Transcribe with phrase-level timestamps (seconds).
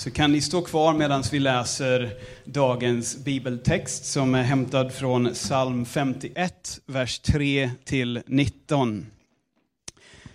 [0.00, 2.12] Så kan ni stå kvar medan vi läser
[2.44, 9.06] dagens bibeltext som är hämtad från psalm 51, vers 3 till 19.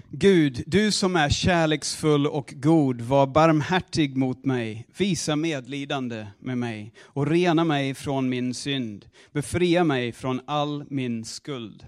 [0.10, 6.94] Gud, du som är kärleksfull och god, var barmhärtig mot mig, visa medlidande med mig
[7.02, 11.88] och rena mig från min synd, befria mig från all min skuld.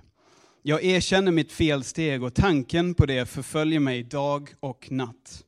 [0.64, 5.44] Jag erkänner mitt felsteg och tanken på det förföljer mig dag och natt.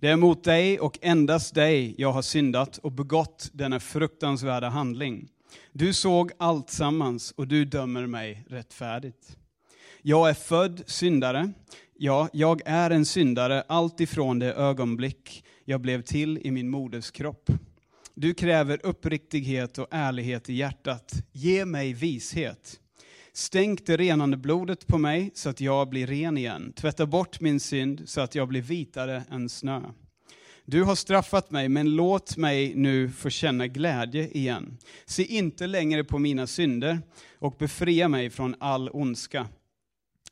[0.00, 5.28] Det är mot dig och endast dig jag har syndat och begått denna fruktansvärda handling.
[5.72, 9.36] Du såg allt sammans och du dömer mig rättfärdigt.
[10.02, 11.52] Jag är född syndare,
[11.96, 17.10] ja, jag är en syndare allt ifrån det ögonblick jag blev till i min moders
[17.10, 17.50] kropp.
[18.14, 21.12] Du kräver uppriktighet och ärlighet i hjärtat.
[21.32, 22.80] Ge mig vishet.
[23.36, 26.72] Stänk det renande blodet på mig så att jag blir ren igen.
[26.72, 29.82] Tvätta bort min synd så att jag blir vitare än snö.
[30.64, 34.78] Du har straffat mig, men låt mig nu få känna glädje igen.
[35.06, 37.00] Se inte längre på mina synder
[37.38, 39.48] och befria mig från all ondska.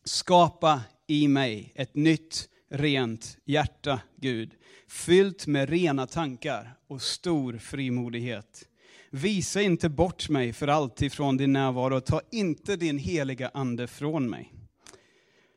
[0.05, 4.51] Skapa i mig ett nytt, rent hjärta, Gud,
[4.89, 8.69] fyllt med rena tankar och stor frimodighet.
[9.17, 14.31] Visa inte bort mig för alltid från din närvaro, ta inte din heliga ande från
[14.31, 14.53] mig.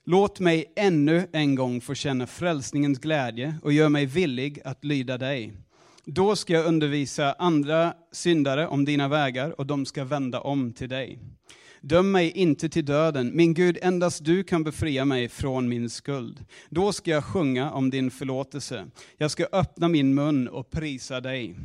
[0.06, 5.18] Låt mig ännu en gång få känna frälsningens glädje och gör mig villig att lyda
[5.18, 5.54] dig.
[6.06, 10.90] Då ska jag undervisa andra syndare om dina vägar och de ska vända om till
[10.90, 11.20] dig.
[11.82, 16.46] Döm mig inte till döden, min Gud, endast du kan befria mig från min skuld.
[16.70, 18.86] Då ska jag sjunga om din förlåtelse.
[19.18, 21.56] Jag ska öppna min mun och prisa dig.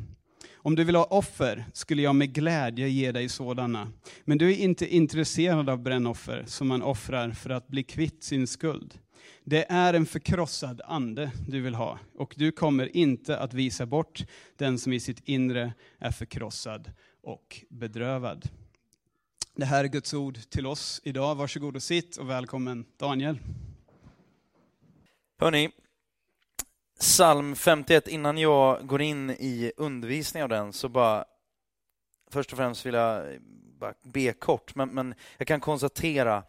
[0.64, 3.92] Om du vill ha offer skulle jag med glädje ge dig sådana.
[4.24, 8.46] Men du är inte intresserad av brännoffer som man offrar för att bli kvitt sin
[8.46, 8.98] skuld.
[9.44, 14.24] Det är en förkrossad ande du vill ha, och du kommer inte att visa bort
[14.56, 18.48] den som i sitt inre är förkrossad och bedrövad.
[19.54, 21.34] Det här är Guds ord till oss idag.
[21.34, 23.38] Varsågod och sitt och välkommen Daniel.
[25.38, 25.70] Hörni,
[27.02, 31.24] psalm 51, innan jag går in i undervisning av den så bara
[32.30, 33.40] först och främst vill jag
[33.78, 36.42] bara be kort, men, men jag kan konstatera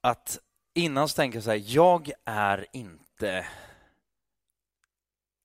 [0.00, 0.38] att
[0.74, 3.46] innan så tänker jag så här, jag är inte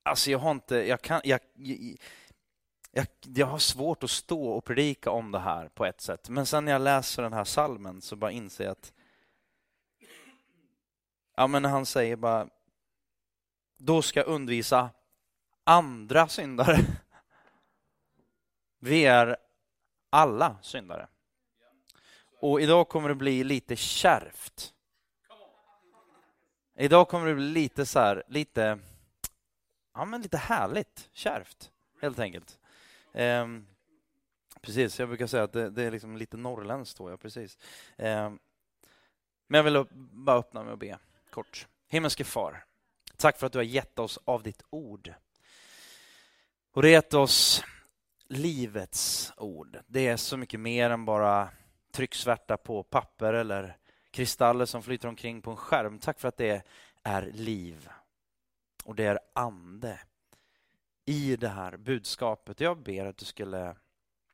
[0.04, 1.40] Alltså jag har inte, jag kan, jag,
[2.92, 6.30] jag, jag, har svårt att stå och predika om det här på ett sätt.
[6.30, 8.94] Men sen när jag läser den här salmen så bara inser jag att
[11.36, 12.48] Ja men han säger bara
[13.78, 14.90] då ska jag undervisa
[15.64, 16.78] andra syndare.
[18.80, 19.38] Vi är
[20.10, 21.08] alla syndare.
[22.40, 24.74] Och idag kommer det bli lite kärvt.
[26.78, 28.80] Idag kommer det bli lite så här, lite,
[29.94, 31.72] ja men lite härligt kärvt,
[32.02, 32.60] helt enkelt.
[33.14, 33.68] Um,
[34.62, 37.58] precis, jag brukar säga att det, det är liksom lite norrländskt då, ja precis.
[37.98, 38.40] Um,
[39.48, 41.00] men jag vill bara öppna med att be
[41.30, 41.68] kort.
[41.88, 42.66] Himmelske far,
[43.26, 45.14] Tack för att du har gett oss av ditt ord.
[46.72, 47.64] Och det har gett oss
[48.28, 49.80] livets ord.
[49.88, 51.50] Det är så mycket mer än bara
[51.92, 53.78] trycksvärta på papper eller
[54.12, 56.00] kristaller som flyter omkring på en skärm.
[56.00, 56.66] Tack för att det
[57.04, 57.90] är liv
[58.84, 60.00] och det är ande
[61.06, 62.60] i det här budskapet.
[62.60, 63.76] Jag ber att du skulle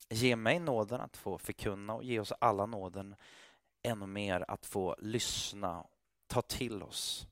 [0.10, 3.16] ge mig nåden att få förkunna och ge oss alla nåden
[3.84, 5.86] ännu mer att få lyssna,
[6.28, 7.28] ta till oss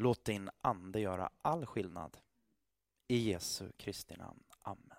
[0.00, 2.18] Låt din ande göra all skillnad.
[3.08, 4.42] I Jesu Kristi namn.
[4.60, 4.98] Amen.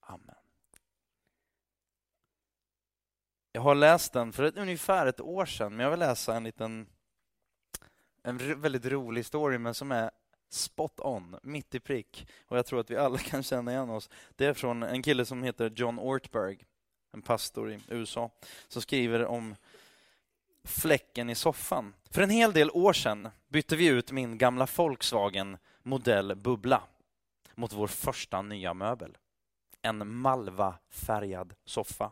[0.00, 0.34] Amen.
[3.52, 6.44] Jag har läst den för ett, ungefär ett år sedan, men jag vill läsa en
[6.44, 6.86] liten
[8.22, 10.10] en väldigt rolig story, men som är
[10.50, 12.28] spot on, mitt i prick.
[12.46, 14.10] Och jag tror att vi alla kan känna igen oss.
[14.36, 16.64] Det är från en kille som heter John Ortberg,
[17.12, 18.30] en pastor i USA,
[18.68, 19.56] som skriver om
[20.64, 21.94] fläcken i soffan.
[22.10, 26.82] För en hel del år sedan bytte vi ut min gamla Volkswagen modell Bubbla
[27.54, 29.16] mot vår första nya möbel.
[29.82, 32.10] En malva-färgad soffa.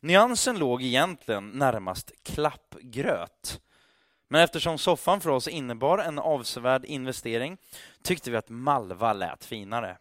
[0.00, 3.60] Nyansen låg egentligen närmast klappgröt.
[4.28, 7.58] Men eftersom soffan för oss innebar en avsevärd investering
[8.02, 9.98] tyckte vi att malva lät finare.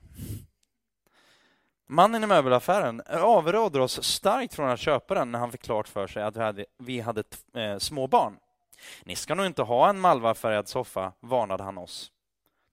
[1.94, 6.08] Mannen i möbelaffären avråder oss starkt från att köpa den när han fick klart för
[6.08, 7.24] sig att vi hade, vi hade
[7.54, 8.38] eh, små barn.
[9.04, 12.12] Ni ska nog inte ha en malvafärgad soffa, varnade han oss.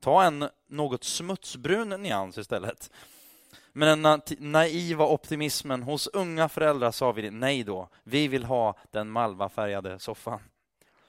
[0.03, 2.91] Ta en något smutsbrun nyans istället.
[3.73, 7.89] Men den naiva optimismen hos unga föräldrar sa vi nej då.
[8.03, 10.41] Vi vill ha den malvafärgade soffan.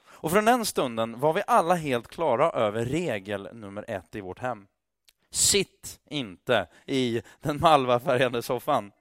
[0.04, 4.40] Och från den stunden var vi alla helt klara över regel nummer ett i vårt
[4.40, 4.68] hem.
[5.32, 8.92] Sitt inte i den malvafärgade soffan.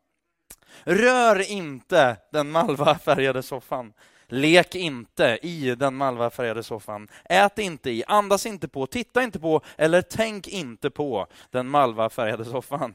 [0.85, 3.93] Rör inte den malvafärgade soffan.
[4.27, 7.09] Lek inte i den malvafärgade soffan.
[7.25, 12.45] Ät inte i, andas inte på, titta inte på eller tänk inte på den malvafärgade
[12.45, 12.95] soffan.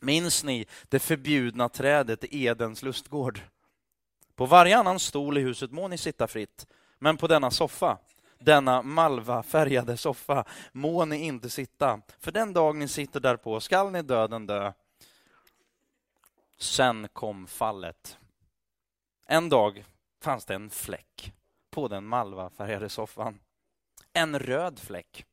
[0.00, 3.40] Minns ni det förbjudna trädet i Edens lustgård?
[4.34, 6.66] På varje annan stol i huset må ni sitta fritt,
[6.98, 7.98] men på denna soffa,
[8.38, 12.00] denna malvafärgade soffa, må ni inte sitta.
[12.18, 14.72] För den dag ni sitter därpå skall ni döden dö.
[16.58, 18.18] Sen kom fallet.
[19.26, 19.84] En dag
[20.22, 21.32] fanns det en fläck
[21.70, 23.40] på den malvafärgade soffan.
[24.12, 25.26] En röd fläck.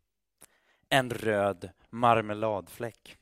[0.89, 3.17] En röd marmeladfläck.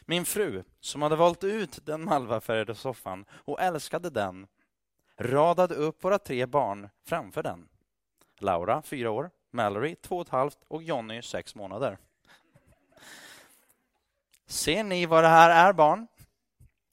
[0.00, 4.46] Min fru, som hade valt ut den malvafärgade soffan och älskade den,
[5.18, 7.68] radade upp våra tre barn framför den.
[8.42, 11.98] Laura, fyra år, Mallory, två och ett halvt och Jonny, sex månader.
[14.46, 16.06] Ser ni vad det här är, barn?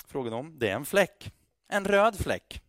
[0.06, 0.60] Frågade hon.
[0.60, 1.34] Det är en fläck.
[1.68, 2.62] En röd fläck.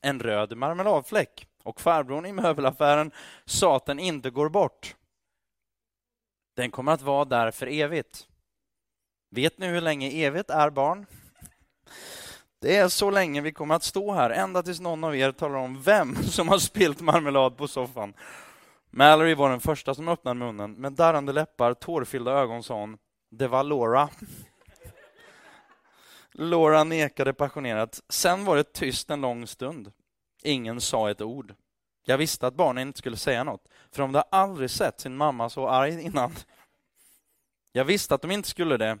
[0.00, 1.46] En röd marmeladfläck.
[1.62, 3.12] Och farbrorn i möbelaffären
[3.44, 4.96] sa att den inte går bort.
[6.54, 8.28] Den kommer att vara där för evigt.
[9.30, 11.06] Vet ni hur länge evigt är, barn?
[12.60, 15.54] Det är så länge vi kommer att stå här, ända tills någon av er talar
[15.54, 18.14] om vem som har spilt marmelad på soffan.
[18.90, 20.72] Mallory var den första som öppnade munnen.
[20.72, 22.98] Med darrande läppar, tårfyllda ögon sa hon,
[23.30, 24.08] det var Laura.
[26.32, 28.00] Laura nekade passionerat.
[28.08, 29.92] Sen var det tyst en lång stund.
[30.42, 31.54] Ingen sa ett ord.
[32.04, 35.50] Jag visste att barnen inte skulle säga något, för de hade aldrig sett sin mamma
[35.50, 36.32] så arg innan.
[37.72, 38.98] Jag visste att de inte skulle det,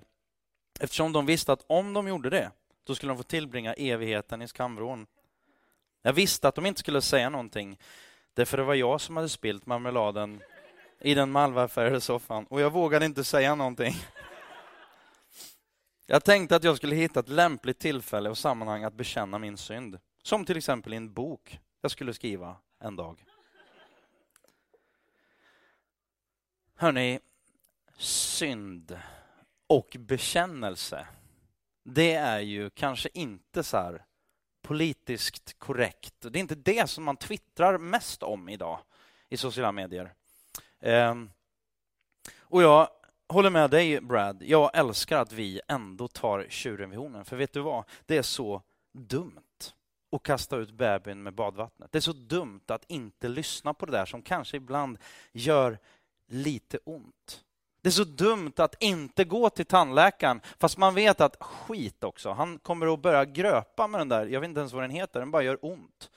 [0.80, 2.50] eftersom de visste att om de gjorde det,
[2.90, 5.06] då skulle de få tillbringa evigheten i skamvrån.
[6.02, 7.78] Jag visste att de inte skulle säga någonting,
[8.34, 10.42] därför det var jag som hade spilt marmeladen
[11.00, 13.94] i den malvafärgade soffan och jag vågade inte säga någonting.
[16.06, 19.98] Jag tänkte att jag skulle hitta ett lämpligt tillfälle och sammanhang att bekänna min synd.
[20.22, 23.24] Som till exempel i en bok jag skulle skriva en dag.
[26.74, 27.20] Hörni,
[27.98, 28.98] synd
[29.66, 31.06] och bekännelse,
[31.94, 34.04] det är ju kanske inte så här
[34.62, 36.14] politiskt korrekt.
[36.20, 38.78] Det är inte det som man twittrar mest om idag
[39.28, 40.14] i sociala medier.
[40.80, 41.30] Ehm,
[42.38, 42.88] och jag
[43.28, 44.42] håller med dig, Brad.
[44.42, 47.24] Jag älskar att vi ändå tar tjuren vid hornen.
[47.24, 47.84] För vet du vad?
[48.06, 48.62] Det är så
[48.92, 49.72] dumt
[50.12, 51.92] att kasta ut bebisen med badvattnet.
[51.92, 54.98] Det är så dumt att inte lyssna på det där som kanske ibland
[55.32, 55.78] gör
[56.26, 57.44] lite ont.
[57.82, 62.32] Det är så dumt att inte gå till tandläkaren fast man vet att skit också,
[62.32, 65.20] han kommer att börja gröpa med den där, jag vet inte ens vad den heter,
[65.20, 66.10] den bara gör ont.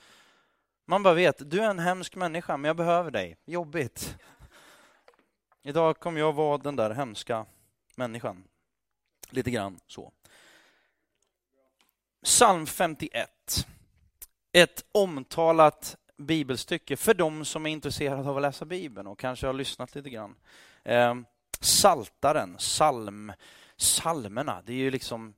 [0.86, 4.16] Man bara vet, du är en hemsk människa men jag behöver dig, jobbigt.
[5.62, 7.46] Idag kommer jag vara den där hemska
[7.96, 8.44] människan.
[9.30, 10.12] Lite grann så.
[12.24, 13.66] Psalm 51.
[14.52, 19.54] Ett omtalat bibelstycke för de som är intresserade av att läsa Bibeln och kanske har
[19.54, 20.34] lyssnat lite grann.
[20.84, 21.24] Ehm,
[21.64, 23.32] Saltaren, psalm,
[23.76, 25.34] salmerna, det är ju liksom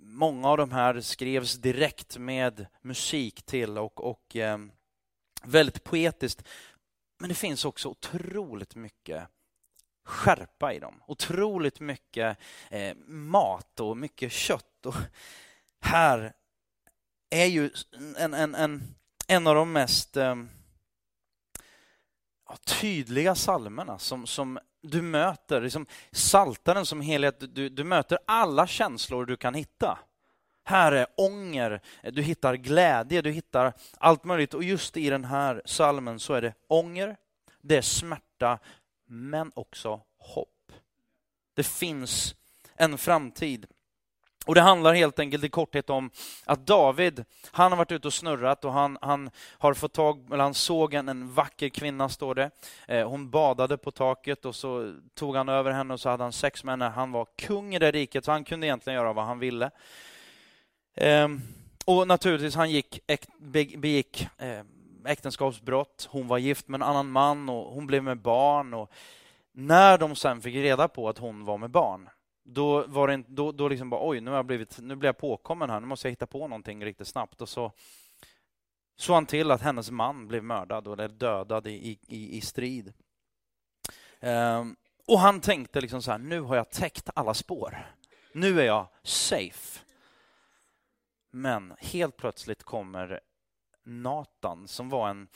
[0.00, 4.58] Många av de här skrevs direkt med musik till och, och eh,
[5.42, 6.42] väldigt poetiskt.
[7.18, 9.28] Men det finns också otroligt mycket
[10.04, 11.02] skärpa i dem.
[11.06, 12.38] Otroligt mycket
[12.70, 14.86] eh, mat och mycket kött.
[14.86, 14.94] Och
[15.80, 16.32] här
[17.30, 17.70] är ju
[18.16, 18.94] en, en, en,
[19.28, 20.36] en av de mest eh,
[22.64, 25.60] tydliga salmerna som, som du möter.
[25.60, 29.98] Liksom saltaren som helhet, du, du möter alla känslor du kan hitta.
[30.64, 34.54] Här är ånger, du hittar glädje, du hittar allt möjligt.
[34.54, 37.16] Och just i den här salmen så är det ånger,
[37.60, 38.58] det är smärta,
[39.06, 40.72] men också hopp.
[41.54, 42.34] Det finns
[42.74, 43.66] en framtid.
[44.48, 46.10] Och Det handlar helt enkelt i korthet om
[46.44, 50.44] att David, han har varit ute och snurrat och han, han har fått tag, eller
[50.44, 52.50] han såg en, en vacker kvinna, står det.
[52.86, 56.32] Eh, hon badade på taket och så tog han över henne och så hade han
[56.32, 56.84] sex med henne.
[56.84, 59.70] Han var kung i det riket, så han kunde egentligen göra vad han ville.
[60.94, 61.28] Eh,
[61.84, 63.26] och naturligtvis, han gick, äk,
[63.76, 64.60] begick eh,
[65.06, 66.08] äktenskapsbrott.
[66.10, 68.74] Hon var gift med en annan man och hon blev med barn.
[68.74, 68.92] Och
[69.52, 72.08] när de sen fick reda på att hon var med barn,
[72.50, 75.18] då var det då, då liksom bara oj, nu, har jag blivit, nu blir jag
[75.18, 77.42] påkommen här, nu måste jag hitta på någonting riktigt snabbt.
[77.42, 77.72] Och så
[78.96, 82.92] såg han till att hennes man blev mördad, eller dödad i, i, i strid.
[84.20, 84.76] Um,
[85.06, 87.86] och han tänkte liksom så här, nu har jag täckt alla spår.
[88.32, 89.80] Nu är jag safe.
[91.30, 93.20] Men helt plötsligt kommer
[93.84, 95.28] Natan, som var en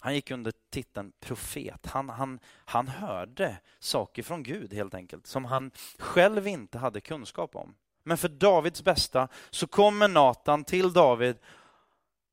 [0.00, 1.86] han gick under titeln profet.
[1.86, 7.56] Han, han, han hörde saker från Gud helt enkelt, som han själv inte hade kunskap
[7.56, 7.74] om.
[8.02, 11.36] Men för Davids bästa så kommer Natan till David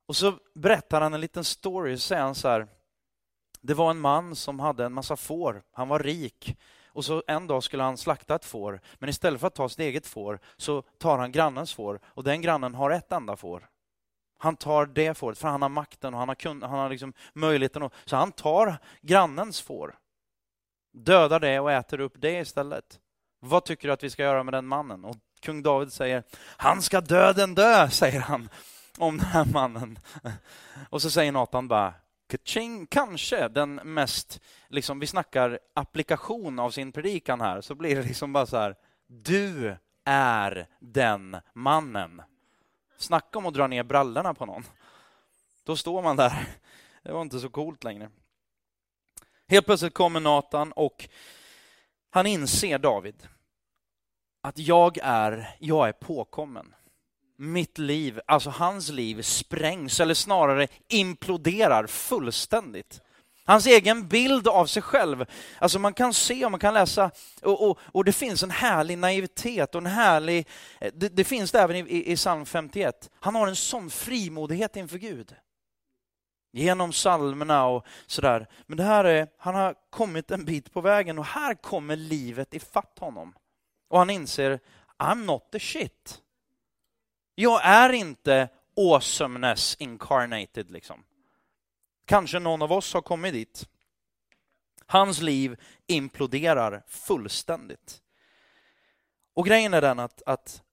[0.05, 1.97] och så berättar han en liten story.
[1.97, 2.67] Så säger han så här,
[3.61, 5.63] det var en man som hade en massa får.
[5.71, 6.57] Han var rik.
[6.87, 8.81] Och så en dag skulle han slakta ett får.
[8.95, 11.99] Men istället för att ta sitt eget får så tar han grannens får.
[12.05, 13.69] Och den grannen har ett enda får.
[14.37, 17.13] Han tar det fåret för han har makten och han har, kun, han har liksom
[17.33, 17.83] möjligheten.
[17.83, 19.97] Och, så han tar grannens får.
[20.93, 22.99] Dödar det och äter upp det istället.
[23.39, 25.05] Vad tycker du att vi ska göra med den mannen?
[25.05, 26.23] Och kung David säger,
[26.57, 28.49] han ska döden dö, säger han
[28.97, 29.99] om den här mannen.
[30.89, 31.93] Och så säger Nathan bara,
[32.29, 38.03] Kaching, kanske den mest, liksom, vi snackar applikation av sin predikan här, så blir det
[38.03, 38.75] liksom bara så här,
[39.07, 42.21] du är den mannen.
[42.97, 44.63] Snacka om att dra ner brallorna på någon.
[45.63, 46.47] Då står man där.
[47.03, 48.09] Det var inte så coolt längre.
[49.47, 51.09] Helt plötsligt kommer Nathan och
[52.09, 53.27] han inser David
[54.41, 56.75] att jag är, jag är påkommen
[57.37, 63.01] mitt liv, alltså hans liv, sprängs eller snarare imploderar fullständigt.
[63.47, 65.25] Hans egen bild av sig själv.
[65.59, 67.11] Alltså man kan se och man kan läsa
[67.41, 70.47] och, och, och det finns en härlig naivitet och en härlig...
[70.81, 73.09] Eh, det, det finns det även i, i, i psalm 51.
[73.19, 75.35] Han har en sån frimodighet inför Gud.
[76.53, 78.47] Genom psalmerna och sådär.
[78.65, 82.53] Men det här är, han har kommit en bit på vägen och här kommer livet
[82.53, 83.33] ifatt honom.
[83.89, 84.59] Och han inser,
[84.97, 86.21] I'm not the shit.
[87.35, 91.03] Jag är inte awesomeness incarnated liksom.
[92.05, 93.69] Kanske någon av oss har kommit dit.
[94.85, 98.01] Hans liv imploderar fullständigt.
[99.33, 100.63] Och grejen är den att, att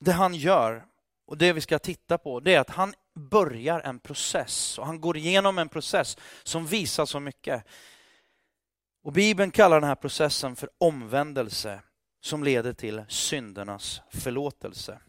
[0.00, 0.86] det han gör
[1.26, 5.00] och det vi ska titta på, det är att han börjar en process och han
[5.00, 7.64] går igenom en process som visar så mycket.
[9.02, 11.82] Och Bibeln kallar den här processen för omvändelse
[12.20, 15.00] som leder till syndernas förlåtelse.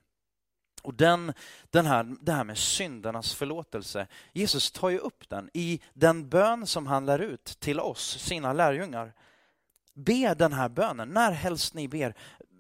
[0.83, 1.33] Och den,
[1.69, 6.67] den här, det här med syndernas förlåtelse, Jesus tar ju upp den i den bön
[6.67, 9.13] som han lär ut till oss, sina lärjungar.
[9.93, 12.13] Be den här bönen, när helst ni ber,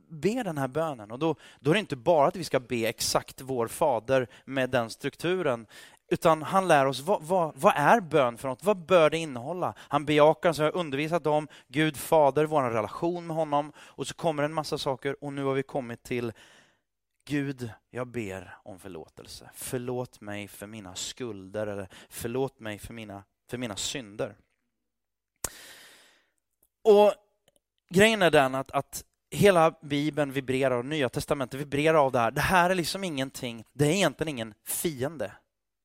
[0.09, 1.11] be den här bönen.
[1.11, 4.69] Och då, då är det inte bara att vi ska be exakt vår fader med
[4.69, 5.67] den strukturen,
[6.11, 8.63] utan han lär oss vad, vad, vad, är bön för något?
[8.63, 9.73] Vad bör det innehålla?
[9.77, 13.71] Han bejakar, som jag undervisat om, Gud fader, vår relation med honom.
[13.77, 16.31] Och så kommer en massa saker och nu har vi kommit till
[17.29, 19.49] Gud, jag ber om förlåtelse.
[19.53, 24.35] Förlåt mig för mina skulder eller förlåt mig för mina, för mina synder.
[26.81, 27.13] Och
[27.89, 32.31] grejen är den att, att hela Bibeln vibrerar och Nya Testamentet vibrerar av det här.
[32.31, 35.31] Det här är liksom ingenting, det är egentligen ingen fiende.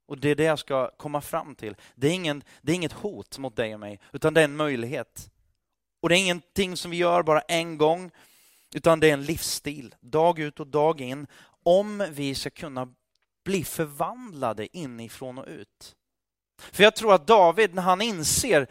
[0.06, 1.76] Och det är det jag ska komma fram till.
[1.94, 4.56] Det är, ingen, det är inget hot mot dig och mig, utan det är en
[4.56, 5.30] möjlighet.
[6.00, 8.10] Och det är ingenting som vi gör bara en gång,
[8.74, 11.26] utan det är en livsstil, dag ut och dag in,
[11.62, 12.88] om vi ska kunna
[13.44, 15.96] bli förvandlade inifrån och ut.
[16.58, 18.66] För jag tror att David, när han inser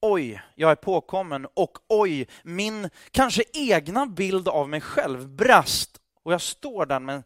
[0.00, 6.32] oj, jag är påkommen och oj, min kanske egna bild av mig själv brast och
[6.32, 7.22] jag står där med,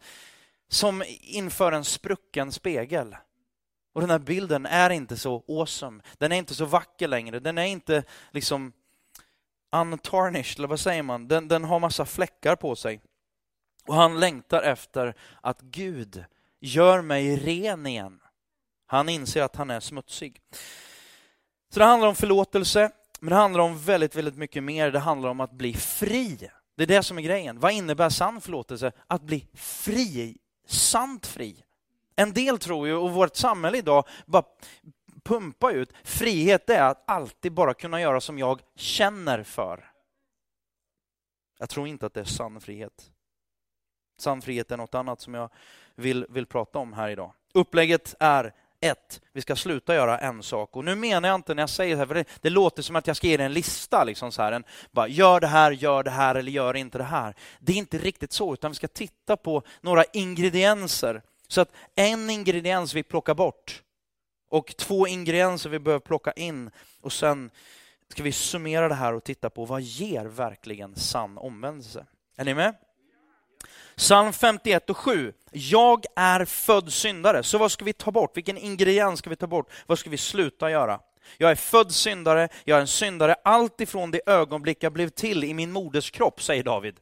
[0.69, 3.17] som inför en sprucken spegel.
[3.95, 6.03] Och den här bilden är inte så awesome.
[6.19, 7.41] Den är inte så vacker längre.
[7.41, 8.73] Den är inte liksom
[9.75, 11.29] untarnished, eller vad säger man?
[11.29, 13.01] Den, den har massa fläckar på sig.
[13.87, 16.25] Och han längtar efter att Gud
[16.61, 18.21] gör mig ren igen.
[18.87, 20.41] Han inser att han är smutsig.
[21.73, 22.91] Så det handlar om förlåtelse,
[23.21, 24.91] men det handlar om väldigt, väldigt mycket mer.
[24.91, 26.51] Det handlar om att bli fri.
[26.77, 27.61] Det är det som är grejen.
[27.61, 28.93] Vad innebär sann förlåtelse?
[29.07, 31.65] Att bli fri, sant fri.
[32.17, 34.45] En del tror ju, och vårt samhälle idag bara
[35.25, 39.91] pumpar ut, frihet är att alltid bara kunna göra som jag känner för.
[41.59, 43.11] Jag tror inte att det är sann frihet.
[44.19, 45.51] Sann frihet är något annat som jag
[45.95, 47.33] vill, vill prata om här idag.
[47.55, 50.77] Upplägget är ett, vi ska sluta göra en sak.
[50.77, 52.97] Och nu menar jag inte när jag säger det här, för det, det låter som
[52.97, 54.05] att jag ska ge dig en lista.
[54.05, 57.05] Liksom så här, en, bara, gör det här, gör det här eller gör inte det
[57.05, 57.35] här.
[57.59, 62.31] Det är inte riktigt så, utan vi ska titta på några ingredienser så att en
[62.31, 63.83] ingrediens vi plockar bort
[64.55, 66.71] och två ingredienser vi behöver plocka in
[67.01, 67.51] och sen
[68.09, 72.07] ska vi summera det här och titta på vad ger verkligen sann omvändelse.
[72.37, 72.75] Är ni med?
[73.97, 75.33] Psalm 51 och 7.
[75.53, 77.43] Jag är född syndare.
[77.43, 78.37] Så vad ska vi ta bort?
[78.37, 79.71] Vilken ingrediens ska vi ta bort?
[79.87, 81.01] Vad ska vi sluta göra?
[81.39, 85.45] Jag är född syndare, jag är en syndare allt ifrån det ögonblick jag blev till
[85.45, 86.95] i min moders kropp, säger David.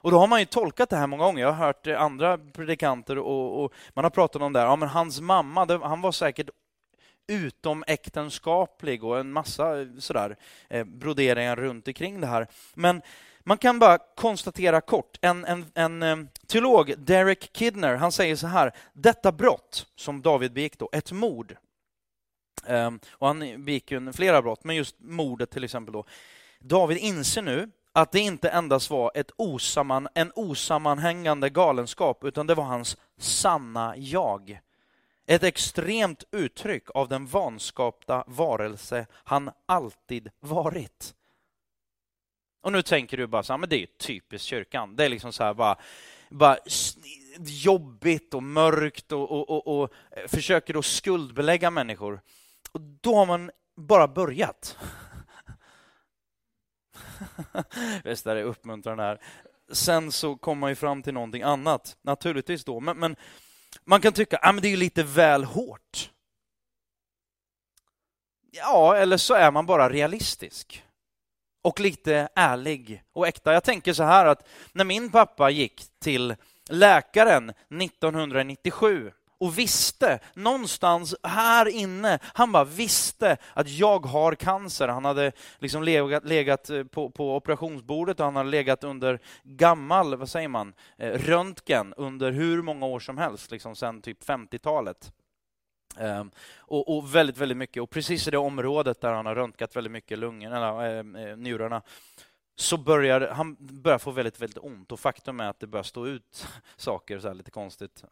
[0.00, 1.42] Och då har man ju tolkat det här många gånger.
[1.42, 4.66] Jag har hört andra predikanter och, och man har pratat om det här.
[4.66, 6.50] Ja, men hans mamma, det, han var säkert
[7.28, 10.36] utomäktenskaplig och en massa sådär
[10.68, 12.46] eh, broderingar runt omkring det här.
[12.74, 13.02] Men
[13.40, 16.16] man kan bara konstatera kort, en, en, en eh,
[16.46, 21.56] teolog, Derek Kidner, han säger så här, detta brott som David begick då, ett mord,
[22.66, 26.04] ehm, och han begick ju flera brott, men just mordet till exempel då.
[26.60, 32.54] David inser nu att det inte endast var ett osamman, en osammanhängande galenskap, utan det
[32.54, 34.60] var hans sanna jag.
[35.30, 41.14] Ett extremt uttryck av den vanskapta varelse han alltid varit.
[42.60, 44.96] Och nu tänker du bara så här, men det är ju typiskt kyrkan.
[44.96, 45.76] Det är liksom så här bara,
[46.30, 46.58] bara
[47.38, 49.92] jobbigt och mörkt och, och, och, och
[50.26, 52.20] försöker då skuldbelägga människor.
[52.72, 54.78] Och då har man bara börjat.
[58.04, 59.20] Visst är det uppmuntrande här.
[59.72, 62.80] Sen så kommer man ju fram till någonting annat, naturligtvis då.
[62.80, 63.16] Men, men
[63.84, 66.10] man kan tycka att ah, det är lite väl hårt.
[68.50, 70.84] Ja, eller så är man bara realistisk
[71.62, 73.52] och lite ärlig och äkta.
[73.52, 76.36] Jag tänker så här att när min pappa gick till
[76.68, 84.88] läkaren 1997 och visste någonstans här inne, han bara visste att jag har cancer.
[84.88, 90.16] Han hade liksom legat, legat eh, på, på, operationsbordet och han hade legat under gammal,
[90.16, 95.12] vad säger man, eh, röntgen under hur många år som helst, liksom sedan typ 50-talet.
[95.96, 97.82] Um, ehm, och, och, väldigt, väldigt mycket.
[97.82, 101.04] Och precis i det området där han har röntgat väldigt mycket lungorna, äh,
[101.36, 101.82] njurarna,
[102.56, 104.92] så börjar han börjar få väldigt, väldigt ont.
[104.92, 108.04] Och faktum är att det börjar stå ut saker så lite konstigt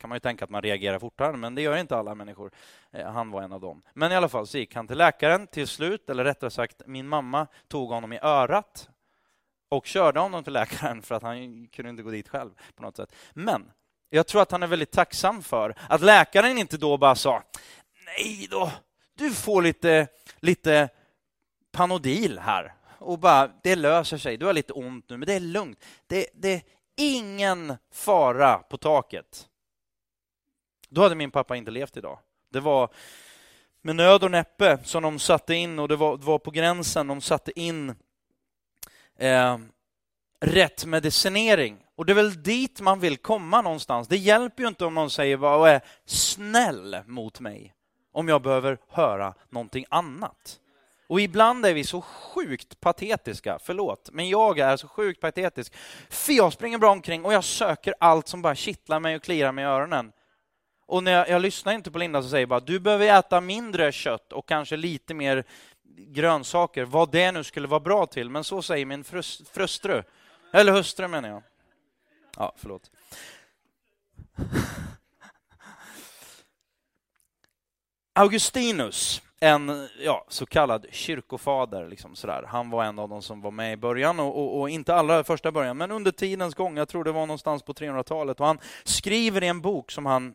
[0.00, 2.50] kan man ju tänka att man reagerar fortare, men det gör inte alla människor.
[2.90, 3.82] Eh, han var en av dem.
[3.94, 7.08] Men i alla fall så gick han till läkaren till slut, eller rättare sagt min
[7.08, 8.88] mamma tog honom i örat
[9.68, 12.96] och körde honom till läkaren för att han kunde inte gå dit själv på något
[12.96, 13.14] sätt.
[13.32, 13.70] Men
[14.10, 17.42] jag tror att han är väldigt tacksam för att läkaren inte då bara sa
[18.16, 18.72] nej då,
[19.14, 20.88] du får lite, lite
[21.72, 24.36] Panodil här och bara det löser sig.
[24.36, 25.84] Du har lite ont nu, men det är lugnt.
[26.06, 26.62] Det, det är
[26.96, 29.49] ingen fara på taket.
[30.90, 32.18] Då hade min pappa inte levt idag.
[32.52, 32.88] Det var
[33.82, 37.06] med nöd och näppe som de satte in, och det var, det var på gränsen
[37.06, 37.94] de satte in
[39.18, 39.58] eh,
[40.40, 41.84] rätt medicinering.
[41.96, 44.08] Och det är väl dit man vill komma någonstans.
[44.08, 47.74] Det hjälper ju inte om någon säger vad är snäll mot mig,
[48.12, 50.60] om jag behöver höra någonting annat.
[51.08, 55.74] Och ibland är vi så sjukt patetiska, förlåt, men jag är så sjukt patetisk.
[56.10, 59.52] För jag springer bra omkring och jag söker allt som bara kittlar mig och kliar
[59.52, 60.12] mig i öronen.
[60.90, 63.92] Och när jag, jag lyssnar inte på Linda som säger bara du behöver äta mindre
[63.92, 65.44] kött och kanske lite mer
[65.96, 68.30] grönsaker, vad det nu skulle vara bra till.
[68.30, 70.02] Men så säger min frus, frustru,
[70.52, 71.42] eller hustru menar jag.
[72.36, 72.90] Ja, förlåt.
[78.12, 82.44] Augustinus, en ja, så kallad kyrkofader, liksom sådär.
[82.48, 85.24] han var en av de som var med i början, och, och, och, inte allra
[85.24, 88.58] första början, men under tidens gång, jag tror det var någonstans på 300-talet, och han
[88.84, 90.34] skriver i en bok som han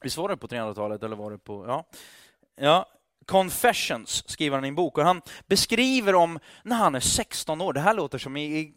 [0.00, 1.66] Visst var det på 300-talet eller var det på...
[1.66, 1.84] Ja.
[2.56, 2.86] ja.
[3.26, 7.72] Confessions skriver han i en bok och han beskriver om när han är 16 år.
[7.72, 8.74] Det här låter som i,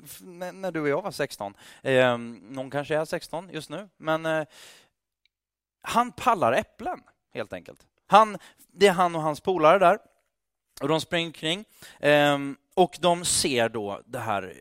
[0.53, 1.53] när du och jag var 16.
[1.81, 4.43] Eh, någon kanske är 16 just nu, men eh,
[5.81, 6.99] han pallar äpplen
[7.33, 7.87] helt enkelt.
[8.07, 8.37] Han,
[8.73, 9.99] det är han och hans polare där
[10.81, 11.65] och de springer kring
[11.99, 12.37] eh,
[12.73, 14.53] och de ser då det här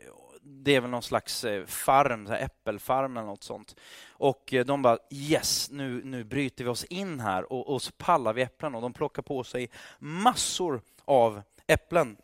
[0.53, 3.75] det är väl någon slags eh, farm, så äppelfarm eller något sånt.
[4.09, 7.91] Och eh, de bara yes, nu, nu bryter vi oss in här och, och så
[7.91, 12.17] pallar vi äpplen och de plockar på sig massor av äpplen.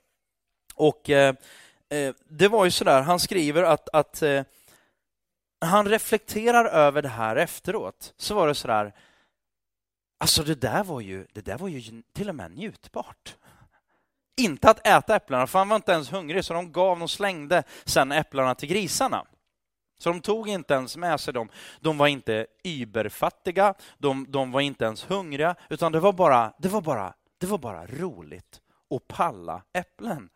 [0.75, 1.35] Och eh,
[1.89, 4.43] eh det var ju sådär, han skriver att, att eh,
[5.59, 8.13] han reflekterar över det här efteråt.
[8.17, 8.93] Så var det sådär,
[10.17, 13.35] alltså det där var ju, det där var ju till och med njutbart
[14.37, 17.63] inte att äta äpplena, för han var inte ens hungrig, så de gav, och slängde
[17.85, 19.25] sen äpplena till grisarna.
[19.99, 21.49] Så de tog inte ens med sig dem.
[21.79, 26.69] De var inte überfattiga, de, de var inte ens hungriga, utan det var bara, det
[26.69, 28.61] var bara, det var bara roligt
[28.95, 30.29] att palla äpplen.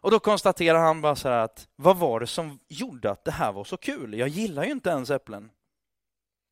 [0.00, 3.52] Och då konstaterar han bara så att vad var det som gjorde att det här
[3.52, 4.14] var så kul?
[4.14, 5.50] Jag gillar ju inte ens äpplen.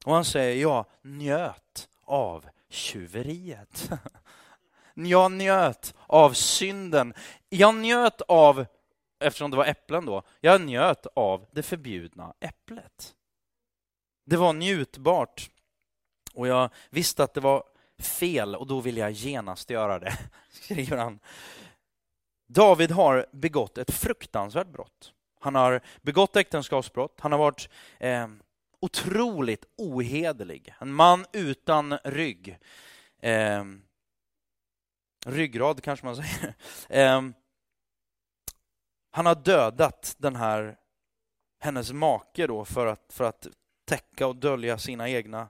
[0.04, 3.90] Och han säger, jag njöt av tjuveriet.
[4.94, 7.14] Jag njöt av synden.
[7.48, 8.66] Jag njöt av,
[9.20, 13.14] eftersom det var äpplen då, jag njöt av det förbjudna äpplet.
[14.26, 15.50] Det var njutbart
[16.34, 17.64] och jag visste att det var
[17.98, 20.18] fel och då ville jag genast göra det,
[20.50, 21.20] skriver han.
[22.48, 25.12] David har begått ett fruktansvärt brott.
[25.40, 28.28] Han har begått äktenskapsbrott, han har varit eh,
[28.80, 30.74] otroligt ohederlig.
[30.78, 32.58] En man utan rygg.
[33.22, 33.64] Eh,
[35.26, 36.54] ryggrad kanske man säger.
[36.88, 37.34] Ehm,
[39.10, 40.76] han har dödat den här,
[41.58, 43.46] hennes make då för att, för att
[43.84, 45.48] täcka och dölja sina egna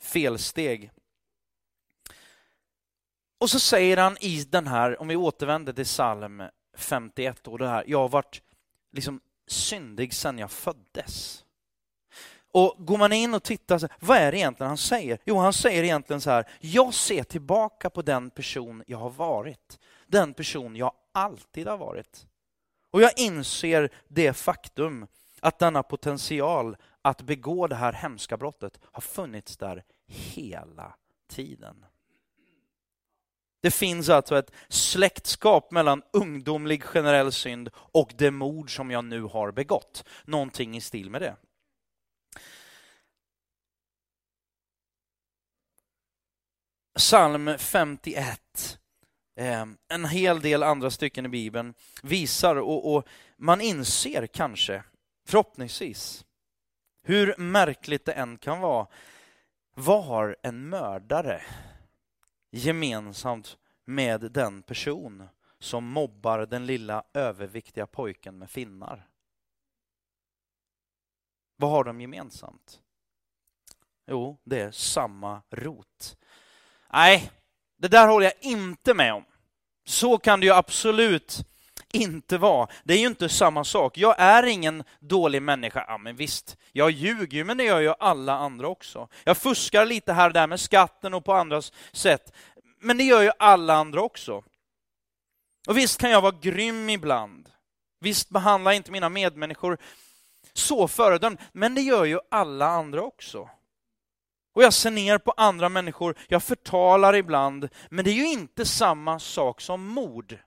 [0.00, 0.90] felsteg.
[3.38, 6.42] Och så säger han i den här, om vi återvänder till psalm
[6.76, 8.42] 51, och det här, jag har varit
[8.92, 11.44] liksom syndig sedan jag föddes.
[12.52, 15.18] Och går man in och tittar, vad är det egentligen han säger?
[15.24, 19.78] Jo, han säger egentligen så här, jag ser tillbaka på den person jag har varit.
[20.06, 22.26] Den person jag alltid har varit.
[22.90, 25.06] Och jag inser det faktum
[25.40, 30.94] att denna potential att begå det här hemska brottet har funnits där hela
[31.28, 31.84] tiden.
[33.60, 39.22] Det finns alltså ett släktskap mellan ungdomlig generell synd och det mord som jag nu
[39.22, 40.04] har begått.
[40.24, 41.36] Någonting i stil med det.
[46.98, 48.78] Psalm 51,
[49.36, 54.84] ehm, en hel del andra stycken i Bibeln visar och, och man inser kanske,
[55.26, 56.26] förhoppningsvis,
[57.02, 58.86] hur märkligt det än kan vara,
[59.74, 61.42] vad har en mördare
[62.50, 69.08] gemensamt med den person som mobbar den lilla överviktiga pojken med finnar?
[71.56, 72.80] Vad har de gemensamt?
[74.06, 76.16] Jo, det är samma rot.
[76.92, 77.30] Nej,
[77.78, 79.24] det där håller jag inte med om.
[79.86, 81.44] Så kan det ju absolut
[81.92, 82.68] inte vara.
[82.84, 83.98] Det är ju inte samma sak.
[83.98, 85.84] Jag är ingen dålig människa.
[85.88, 89.08] Ja, men visst, jag ljuger ju, men det gör ju alla andra också.
[89.24, 92.32] Jag fuskar lite här och där med skatten och på andra sätt,
[92.80, 94.42] men det gör ju alla andra också.
[95.68, 97.48] Och visst kan jag vara grym ibland.
[98.00, 99.78] Visst behandlar jag inte mina medmänniskor
[100.52, 103.48] så föredömligt, men det gör ju alla andra också.
[104.58, 108.66] Och jag ser ner på andra människor, jag förtalar ibland, men det är ju inte
[108.66, 110.38] samma sak som mord.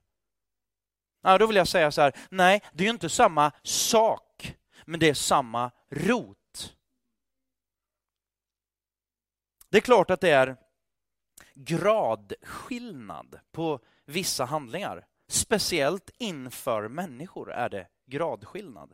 [1.22, 5.00] Ja, då vill jag säga så här, nej, det är ju inte samma sak, men
[5.00, 6.76] det är samma rot.
[9.70, 10.58] Det är klart att det är
[11.54, 15.06] gradskillnad på vissa handlingar.
[15.28, 18.94] Speciellt inför människor är det gradskillnad.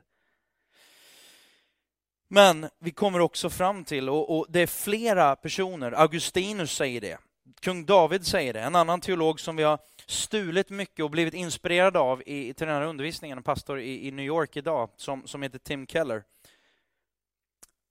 [2.28, 7.18] Men vi kommer också fram till, och, och, det är flera personer, Augustinus säger det,
[7.60, 12.00] kung David säger det, en annan teolog som vi har stulit mycket och blivit inspirerade
[12.00, 15.42] av i, till den här undervisningen, en pastor i, i New York idag, som, som
[15.42, 16.24] heter Tim Keller.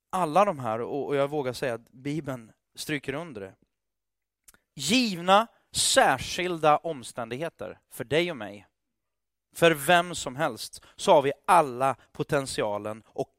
[0.09, 3.53] Alla de här, och, och jag vågar säga att Bibeln stryker under det.
[4.75, 8.67] Givna särskilda omständigheter för dig och mig,
[9.57, 13.29] för vem som helst, så har vi alla potentialen och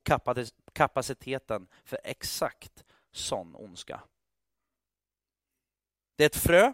[0.72, 4.00] kapaciteten för exakt sån ondska.
[6.16, 6.72] Det är ett frö.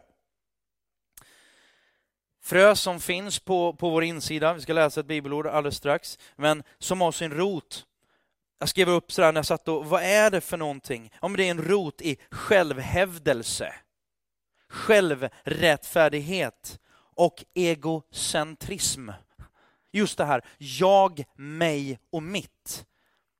[2.42, 6.62] Frö som finns på, på vår insida, vi ska läsa ett bibelord alldeles strax, men
[6.78, 7.86] som har sin rot.
[8.58, 11.12] Jag skrev upp sådär när jag satt och, vad är det för någonting?
[11.22, 13.74] Ja, men det är en rot i självhävdelse,
[14.68, 16.80] självrättfärdighet
[17.14, 19.10] och egocentrism.
[19.94, 22.86] Just det här, jag, mig och mitt.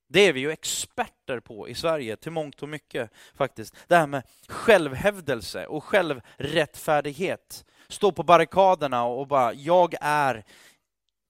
[0.08, 3.76] Det är vi ju experter på i Sverige, till mångt och mycket faktiskt.
[3.86, 7.64] Det här med självhävdelse och självrättfärdighet.
[7.88, 10.44] Stå på barrikaderna och bara, jag är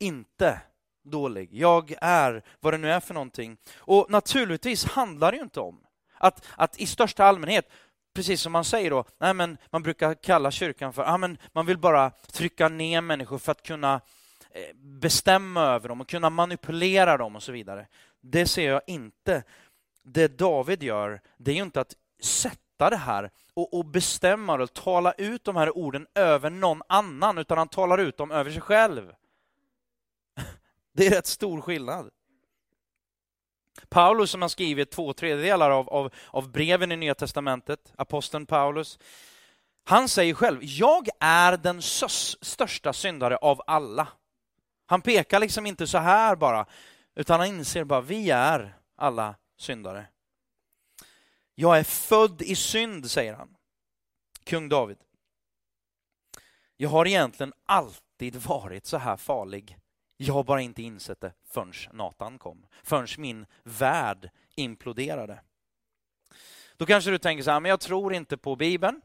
[0.01, 0.61] inte
[1.05, 1.49] dålig.
[1.53, 3.57] Jag är vad det nu är för någonting.
[3.77, 5.81] Och naturligtvis handlar det ju inte om
[6.15, 7.71] att, att i största allmänhet,
[8.15, 11.67] precis som man säger då, nej men man brukar kalla kyrkan för, ja men man
[11.67, 14.01] vill bara trycka ner människor för att kunna
[14.57, 17.87] Eh, bestämma över dem och kunna manipulera dem och så vidare.
[18.21, 19.45] Det ser jag inte.
[20.03, 24.73] Det David gör, det är ju inte att sätta det här och, och bestämma och
[24.73, 28.61] tala ut de här orden över någon annan, utan han talar ut dem över sig
[28.61, 29.13] själv.
[30.93, 32.11] Det är rätt stor skillnad.
[33.89, 38.99] Paulus som har skrivit två tredjedelar av, av, av breven i Nya Testamentet, aposteln Paulus,
[39.85, 41.83] han säger själv, jag är den
[42.43, 44.09] största syndare av alla.
[44.87, 46.67] Han pekar liksom inte så här bara,
[47.15, 50.07] utan han inser bara, vi är alla syndare.
[51.55, 53.57] Jag är född i synd, säger han.
[54.45, 54.99] Kung David.
[56.77, 59.79] Jag har egentligen alltid varit så här farlig.
[60.17, 65.41] Jag har bara inte insett det förrän Natan kom, förrän min värld imploderade.
[66.77, 69.01] Då kanske du tänker så här, men jag tror inte på Bibeln.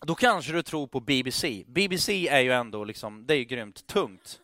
[0.00, 1.64] Då kanske du tror på BBC.
[1.66, 4.41] BBC är ju ändå liksom, det är ju grymt tungt.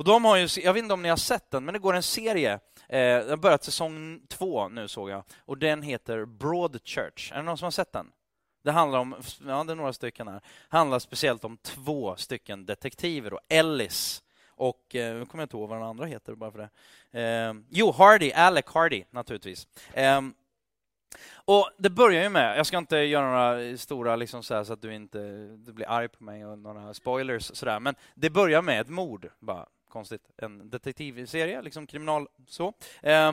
[0.00, 1.94] Och de har ju, jag vet inte om ni har sett den, men det går
[1.94, 2.52] en serie.
[2.88, 5.24] Eh, den har börjat säsong två nu såg jag.
[5.44, 7.32] Och den heter Broad Church.
[7.32, 8.06] Är det någon som har sett den?
[8.64, 9.14] Det handlar om,
[9.46, 13.40] ja det är några stycken här, det handlar speciellt om två stycken detektiver, då.
[13.48, 17.20] Ellis och, eh, nu kommer jag inte ihåg vad den andra heter bara för det.
[17.20, 19.68] Eh, jo, Hardy, Alec Hardy naturligtvis.
[19.92, 20.20] Eh,
[21.32, 24.82] och Det börjar ju med, jag ska inte göra några stora, liksom så, så, att
[24.82, 25.18] du inte
[25.56, 29.28] du blir arg på mig och några spoilers sådär, men det börjar med ett mord,
[29.38, 30.22] bara konstigt.
[30.36, 32.72] En detektivserie, liksom kriminal så.
[33.02, 33.32] Eh,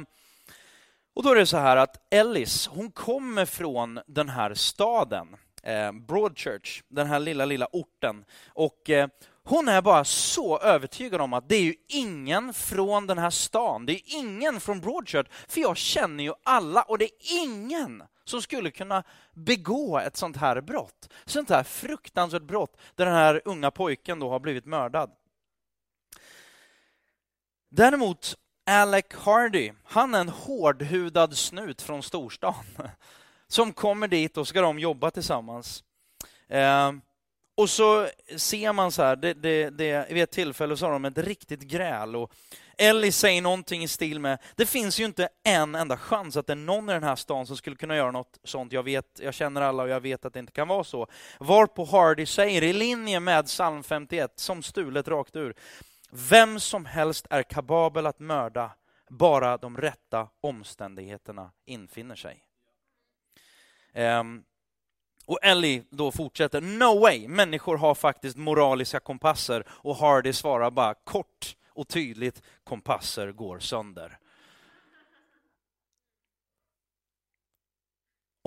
[1.13, 5.91] och då är det så här att Ellis, hon kommer från den här staden, eh,
[5.91, 8.25] Broadchurch, den här lilla, lilla orten.
[8.47, 9.07] Och eh,
[9.43, 13.85] hon är bara så övertygad om att det är ju ingen från den här stan,
[13.85, 18.41] det är ingen från Broadchurch, för jag känner ju alla och det är ingen som
[18.41, 21.13] skulle kunna begå ett sånt här brott.
[21.25, 25.11] Sånt här fruktansvärt brott där den här unga pojken då har blivit mördad.
[27.77, 28.35] Däremot
[28.65, 32.53] Alec Hardy, han är en hårdhudad snut från storstan
[33.47, 35.83] som kommer dit och ska de jobba tillsammans.
[36.47, 36.91] Eh,
[37.57, 41.05] och så ser man så här, det, det, det, vid ett tillfälle så har de
[41.05, 42.33] ett riktigt gräl och
[42.77, 46.53] Ellie säger någonting i stil med, det finns ju inte en enda chans att det
[46.53, 48.71] är någon i den här stan som skulle kunna göra något sånt.
[48.71, 51.07] Jag vet, jag känner alla och jag vet att det inte kan vara så.
[51.39, 55.55] Varpå Hardy säger i linje med psalm 51, som stulet rakt ur,
[56.11, 58.71] vem som helst är kapabel att mörda,
[59.09, 62.43] bara de rätta omständigheterna infinner sig.
[63.93, 64.43] Um,
[65.25, 69.63] och Ellie då fortsätter, no way, människor har faktiskt moraliska kompasser.
[69.69, 74.17] Och Hardy svarar bara kort och tydligt, kompasser går sönder.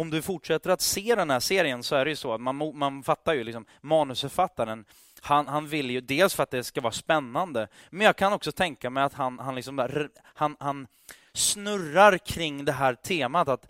[0.00, 2.78] Om du fortsätter att se den här serien så är det ju så att man,
[2.78, 4.84] man fattar ju liksom manusförfattaren
[5.20, 8.52] han, han vill ju dels för att det ska vara spännande, men jag kan också
[8.52, 10.86] tänka mig att han, han, liksom han, han
[11.32, 13.68] snurrar kring det här temat att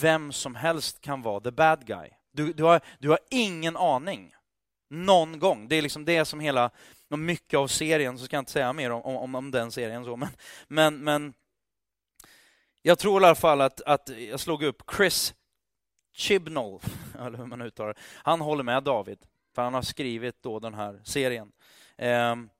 [0.00, 2.08] vem som helst kan vara the bad guy.
[2.32, 4.34] Du, du, har, du har ingen aning.
[4.90, 5.68] Någon gång.
[5.68, 6.70] Det är liksom det som hela,
[7.08, 10.04] mycket av serien, så ska jag inte säga mer om, om, om den serien.
[10.04, 10.30] Så, men,
[10.68, 11.34] men, men
[12.82, 15.34] jag tror i alla fall att, att jag slog upp Chris
[16.16, 16.80] Chibnall,
[17.18, 18.00] eller hur man uttalar det.
[18.22, 19.18] Han håller med David.
[19.54, 21.52] För han har skrivit då den här serien.
[21.96, 22.50] Ehm,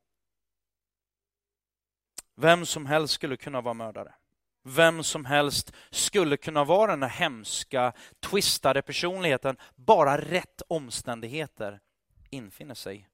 [2.35, 4.15] vem som helst skulle kunna vara mördare.
[4.63, 9.57] Vem som helst skulle kunna vara den här hemska, twistade personligheten.
[9.75, 11.81] Bara rätt omständigheter
[12.31, 13.09] infinner sig.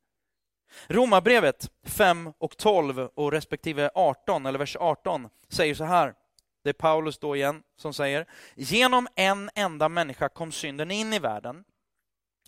[0.87, 6.15] Romarbrevet 5 och 12 och respektive 18, eller vers 18, säger så här.
[6.63, 11.19] Det är Paulus då igen som säger, genom en enda människa kom synden in i
[11.19, 11.65] världen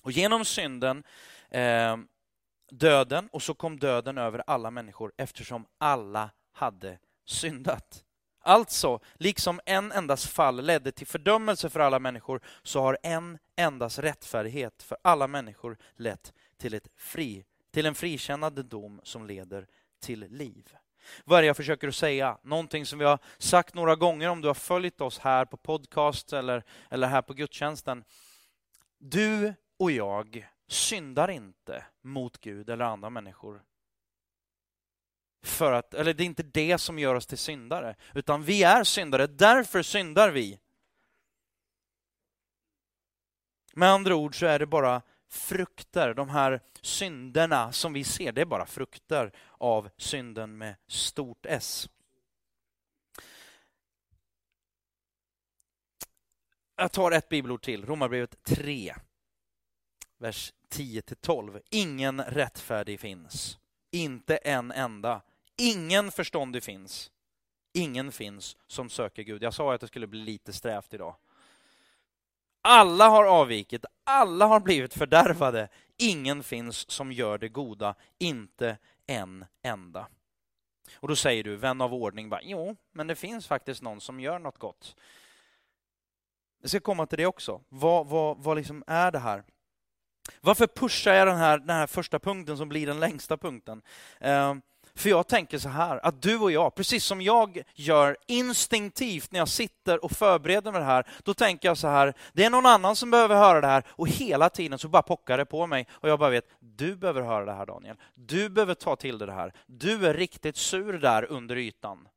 [0.03, 1.05] och genom synden
[1.51, 1.97] eh,
[2.71, 8.05] döden, och så kom döden över alla människor eftersom alla hade syndat.
[8.41, 13.99] Alltså, liksom en endas fall ledde till fördömelse för alla människor, så har en endas
[13.99, 19.67] rättfärdighet för alla människor lett till, ett fri, till en frikännande dom som leder
[20.01, 20.77] till liv.
[21.25, 22.39] Vad är det jag försöker att säga?
[22.43, 26.33] Någonting som vi har sagt några gånger om du har följt oss här på podcast
[26.33, 28.05] eller, eller här på gudstjänsten.
[28.99, 33.63] Du och jag syndar inte mot Gud eller andra människor.
[35.43, 38.85] För att, eller det är inte det som gör oss till syndare, utan vi är
[38.85, 40.59] syndare, därför syndar vi.
[43.73, 45.03] Med andra ord så är det bara
[45.35, 51.47] frukter, de här synderna som vi ser, det är bara frukter av synden med stort
[51.47, 51.89] S.
[56.77, 58.95] Jag tar ett bibelord till, Romarbrevet 3
[60.19, 61.61] vers 10-12.
[61.71, 63.59] Ingen rättfärdig finns,
[63.91, 65.23] inte en enda.
[65.57, 67.11] Ingen förståndig finns,
[67.73, 69.43] ingen finns som söker Gud.
[69.43, 71.17] Jag sa att det skulle bli lite strävt idag.
[72.67, 75.69] Alla har avvikit, alla har blivit fördärvade.
[75.97, 80.07] Ingen finns som gör det goda, inte en enda.
[80.95, 84.21] Och då säger du, vän av ordning, bara, jo, men det finns faktiskt någon som
[84.21, 84.97] gör något gott.
[86.61, 87.61] Jag ska komma till det också.
[87.69, 89.45] Vad, vad, vad liksom är det här?
[90.41, 93.83] Varför pushar jag den här, den här första punkten som blir den längsta punkten?
[94.21, 94.63] Ehm,
[94.97, 99.39] för jag tänker så här, att du och jag, precis som jag gör instinktivt när
[99.39, 102.67] jag sitter och förbereder mig det här, då tänker jag så här, det är någon
[102.67, 105.89] annan som behöver höra det här och hela tiden så bara pockar det på mig
[105.91, 107.97] och jag bara vet, du behöver höra det här Daniel.
[108.15, 109.53] Du behöver ta till dig det här.
[109.67, 112.09] Du är riktigt sur där under ytan.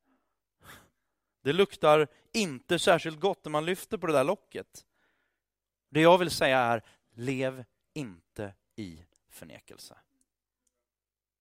[1.44, 4.84] Det luktar inte särskilt gott när man lyfter på det där locket.
[5.90, 6.82] Det jag vill säga är,
[7.14, 7.64] lev
[7.94, 9.96] inte i förnekelse.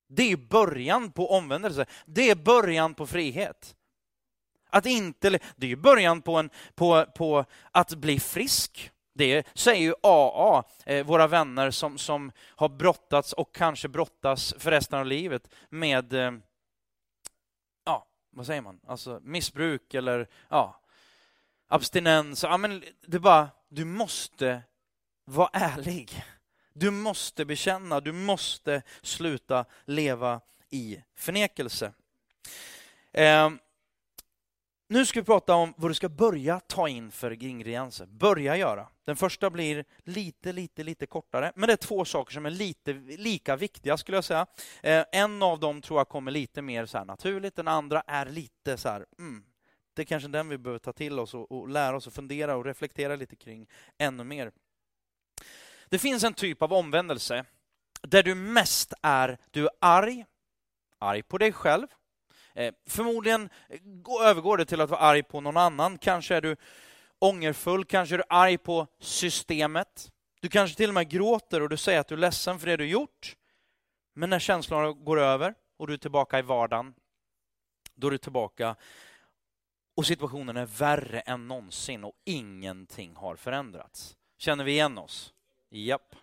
[0.08, 1.86] Det är början på omvändelse.
[2.06, 3.76] Det är början på frihet.
[4.70, 8.92] Att inte, det är början på, en, på, på att bli frisk.
[9.14, 14.72] Det säger ju AA, eh, våra vänner som, som har brottats och kanske brottas för
[14.72, 16.32] resten av livet med, eh,
[17.86, 20.82] ja, vad säger man, alltså missbruk eller ja,
[21.68, 22.44] abstinens.
[22.44, 24.62] Ja, men det är bara, du måste
[25.26, 26.24] vara ärlig.
[26.80, 31.94] Du måste bekänna, du måste sluta leva i förnekelse.
[33.12, 33.50] Eh,
[34.90, 38.06] nu ska vi prata om vad du ska börja ta in för ingredienser.
[38.06, 38.88] Börja göra.
[39.06, 42.94] Den första blir lite, lite, lite kortare, men det är två saker som är lite
[42.94, 44.48] lika viktiga skulle jag säga.
[44.82, 48.78] Eh, en av dem tror jag kommer lite mer så naturligt, den andra är lite
[48.78, 49.44] så här, mm,
[49.94, 52.56] det är kanske den vi behöver ta till oss och, och lära oss och fundera
[52.56, 54.52] och reflektera lite kring ännu mer.
[55.90, 57.46] Det finns en typ av omvändelse
[58.02, 60.26] där du mest är, du är arg,
[61.00, 61.88] arg på dig själv.
[62.56, 63.50] Eh, förmodligen
[64.22, 65.98] övergår det till att vara arg på någon annan.
[65.98, 66.56] Kanske är du
[67.20, 70.12] ångerfull, kanske är du arg på systemet.
[70.42, 72.78] Du kanske till och med gråter och du säger att du är ledsen för det
[72.78, 73.36] du gjort.
[74.14, 76.94] Men när känslorna går över och du är tillbaka i vardagen,
[77.96, 78.76] då är du tillbaka
[79.96, 84.18] och situationen är värre än någonsin och ingenting har förändrats.
[84.38, 85.34] Känner vi igen oss?
[85.70, 86.16] Japp.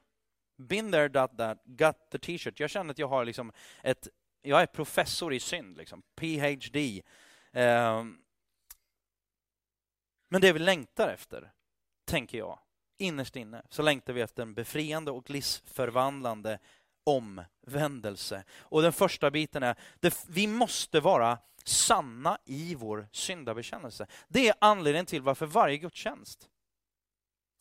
[0.57, 2.61] Been there, dot that, got the t-shirt.
[2.61, 3.53] Jag känner att jag har liksom
[3.83, 4.09] ett...
[4.43, 6.03] Jag är professor i synd, liksom.
[6.17, 7.03] PhD.
[7.53, 8.19] Um, ehm,
[10.29, 11.53] men det vi längtar efter,
[12.05, 12.59] tänker jag,
[12.99, 16.59] innerst inne, så längtar vi efter en befriande och livsförvandlande
[17.05, 18.45] omvändelse.
[18.59, 24.07] Och den första biten är, det, vi måste vara sanna i vår syndabekännelse.
[24.29, 26.49] Det är anledningen till varför varje gudstjänst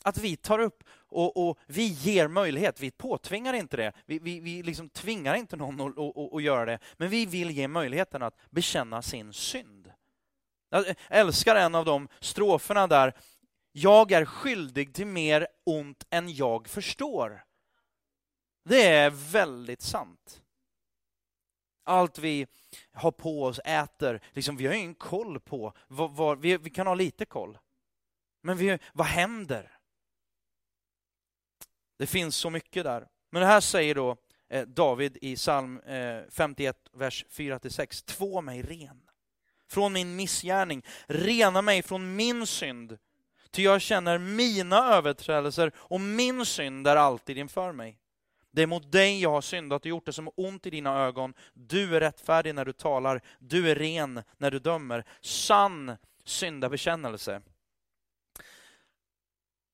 [0.03, 2.79] att vi tar upp och, och, vi ger möjlighet.
[2.79, 3.93] Vi påtvingar inte det.
[4.05, 6.79] Vi, vi, vi liksom tvingar inte någon att, att göra det.
[6.97, 9.91] Men vi vill ge möjligheten att bekänna sin synd.
[10.69, 13.13] Jag älskar en av de stroferna där
[13.71, 17.43] jag är skyldig till mer ont än jag förstår.
[18.65, 20.41] Det är väldigt sant.
[21.85, 22.47] Allt vi
[22.91, 25.73] har på oss, äter, liksom, vi har ingen koll på.
[25.87, 27.57] Vad, vad, vi, vi, kan ha lite koll.
[28.41, 29.72] Men vi, vad händer?
[32.03, 33.07] Det finns så mycket där.
[33.31, 34.17] Men det här säger då
[34.49, 38.05] eh, David i psalm eh, 51, vers 4-6.
[38.05, 39.01] Två mig ren
[39.69, 40.83] från min missgärning.
[41.07, 42.97] Rena mig från min synd.
[43.51, 47.99] Ty jag känner mina överträdelser och min synd är alltid inför mig.
[48.51, 51.33] Det är mot dig jag har syndat och gjort det som ont i dina ögon.
[51.53, 55.05] Du är rättfärdig när du talar, du är ren när du dömer.
[55.21, 57.41] Sann syndabekännelse.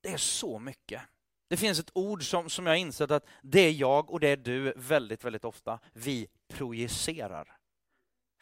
[0.01, 1.01] Det är så mycket.
[1.49, 4.27] Det finns ett ord som, som jag har insett att det är jag och det
[4.27, 5.79] är du väldigt, väldigt ofta.
[5.93, 7.55] Vi projicerar.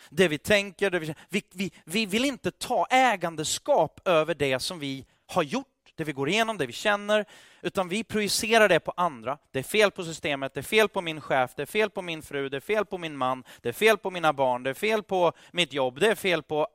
[0.09, 4.79] Det vi tänker, det vi, vi, vi, vi vill inte ta ägandeskap över det som
[4.79, 7.25] vi har gjort, det vi går igenom, det vi känner,
[7.61, 9.37] utan vi projicerar det på andra.
[9.51, 12.01] Det är fel på systemet, det är fel på min chef, det är fel på
[12.01, 14.69] min fru, det är fel på min man, det är fel på mina barn, det
[14.69, 16.67] är fel på mitt jobb, det är fel på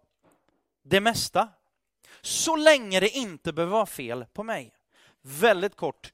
[0.83, 1.49] det mesta.
[2.21, 4.73] Så länge det inte behöver vara fel på mig.
[5.23, 6.13] Väldigt kort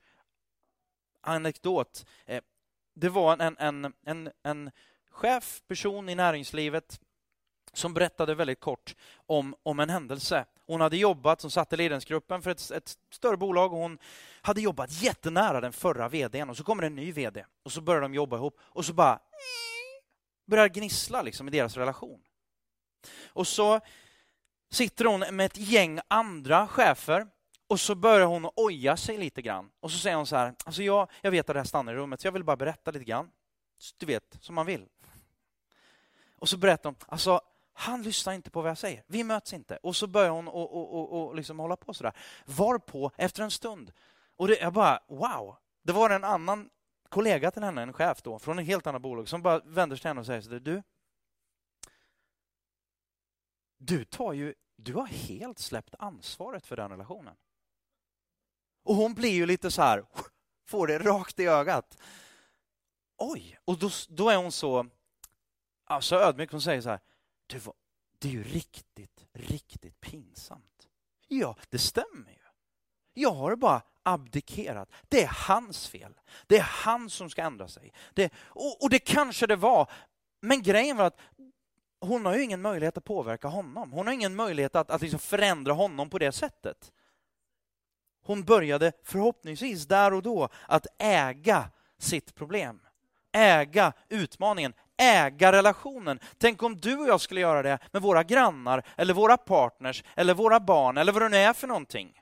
[1.20, 2.06] anekdot.
[2.26, 2.42] Eh,
[2.94, 4.70] det var en, en, en, en
[5.10, 7.00] chef, person i näringslivet
[7.72, 10.44] som berättade väldigt kort om, om en händelse.
[10.66, 13.98] Hon hade jobbat, som satt i ledningsgruppen för ett, ett större bolag och hon
[14.42, 18.00] hade jobbat jättenära den förra vdn och så kommer en ny vd och så börjar
[18.00, 19.18] de jobba ihop och så bara
[20.46, 22.20] börjar gnissla liksom i deras relation.
[23.26, 23.80] Och så
[24.70, 27.26] sitter hon med ett gäng andra chefer
[27.68, 29.70] och så börjar hon oja sig lite grann.
[29.80, 31.96] Och så säger hon så här, alltså jag, jag vet att det här stannar i
[31.96, 33.30] rummet, så jag vill bara berätta lite grann.
[33.96, 34.88] Du vet, som man vill.
[36.36, 37.40] Och så berättar hon, alltså
[37.72, 39.04] han lyssnar inte på vad jag säger.
[39.06, 39.76] Vi möts inte.
[39.76, 42.12] Och så börjar hon och, och, och, och liksom hålla på sådär.
[42.44, 43.92] Varpå, efter en stund,
[44.36, 45.56] och det, jag bara wow.
[45.82, 46.70] Det var en annan
[47.08, 50.00] kollega till henne, en chef då, från ett helt annat bolag, som bara vänder sig
[50.00, 50.82] till henne och säger sådär, du,
[53.78, 57.34] du tar ju, du har helt släppt ansvaret för den relationen.
[58.82, 60.04] Och hon blir ju lite så här,
[60.66, 61.98] får det rakt i ögat.
[63.16, 64.86] Oj, och då, då är hon så
[65.84, 67.00] alltså ödmjuk, hon säger så här,
[67.46, 67.60] du,
[68.18, 70.88] det är ju riktigt, riktigt pinsamt.
[71.28, 72.38] Ja, det stämmer ju.
[73.14, 74.90] Jag har bara abdikerat.
[75.08, 76.14] Det är hans fel.
[76.46, 77.92] Det är han som ska ändra sig.
[78.14, 79.90] Det, och, och det kanske det var,
[80.40, 81.18] men grejen var att
[82.00, 83.92] hon har ju ingen möjlighet att påverka honom.
[83.92, 86.92] Hon har ingen möjlighet att, att liksom förändra honom på det sättet.
[88.28, 92.80] Hon började förhoppningsvis där och då att äga sitt problem.
[93.32, 96.20] Äga utmaningen, äga relationen.
[96.38, 100.34] Tänk om du och jag skulle göra det med våra grannar, eller våra partners, eller
[100.34, 102.20] våra barn, eller vad det nu är för någonting.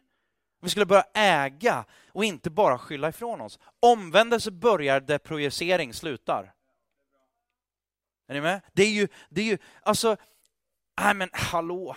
[0.62, 3.58] Vi skulle börja äga och inte bara skylla ifrån oss.
[3.80, 6.52] Omvändelse börjar där projicering slutar.
[8.28, 8.60] Är ni med?
[8.72, 10.16] Det är ju, det är ju, alltså,
[11.00, 11.96] nej men hallå.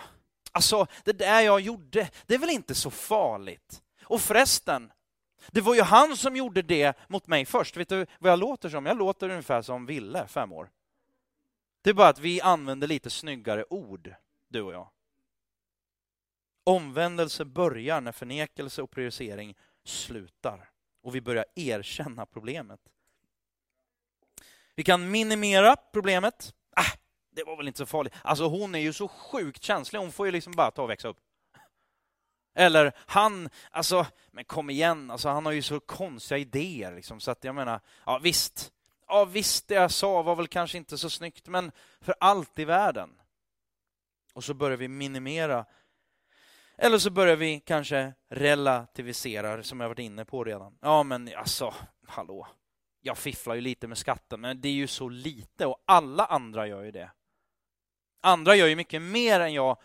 [0.52, 3.82] Alltså, det där jag gjorde, det är väl inte så farligt?
[4.10, 4.92] Och förresten,
[5.48, 7.78] det var ju han som gjorde det mot mig först.
[7.78, 8.86] Vet du vad jag låter som?
[8.86, 10.70] Jag låter ungefär som Ville, fem år.
[11.82, 14.14] Det är bara att vi använder lite snyggare ord,
[14.48, 14.90] du och jag.
[16.64, 20.70] Omvändelse börjar när förnekelse och prioritering slutar
[21.02, 22.80] och vi börjar erkänna problemet.
[24.76, 26.54] Vi kan minimera problemet.
[26.76, 26.98] Ah,
[27.32, 28.14] det var väl inte så farligt.
[28.22, 31.08] Alltså hon är ju så sjukt känslig, hon får ju liksom bara ta och växa
[31.08, 31.20] upp.
[32.60, 36.96] Eller han, alltså, men kom igen, alltså, han har ju så konstiga idéer.
[36.96, 38.72] Liksom, så att jag menar, ja visst,
[39.08, 42.66] ja visst det jag sa var väl kanske inte så snyggt, men för allt i
[42.66, 43.10] världen.
[44.34, 45.66] Och så börjar vi minimera.
[46.78, 50.78] Eller så börjar vi kanske relativisera, som jag varit inne på redan.
[50.82, 51.74] Ja men alltså,
[52.08, 52.48] hallå.
[53.02, 56.68] Jag fifflar ju lite med skatten, men det är ju så lite och alla andra
[56.68, 57.12] gör ju det.
[58.22, 59.78] Andra gör ju mycket mer än jag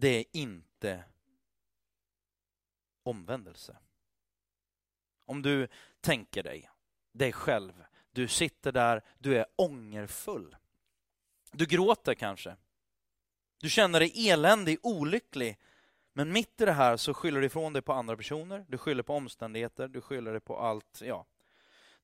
[0.00, 1.04] det är inte
[3.02, 3.76] omvändelse.
[5.24, 5.68] Om du
[6.00, 6.70] tänker dig,
[7.12, 10.56] dig själv, du sitter där, du är ångerfull.
[11.52, 12.56] Du gråter kanske.
[13.58, 15.58] Du känner dig eländig, olycklig.
[16.12, 19.02] Men mitt i det här så skyller du ifrån dig på andra personer, du skyller
[19.02, 21.00] på omständigheter, du skyller dig på allt.
[21.04, 21.26] Ja.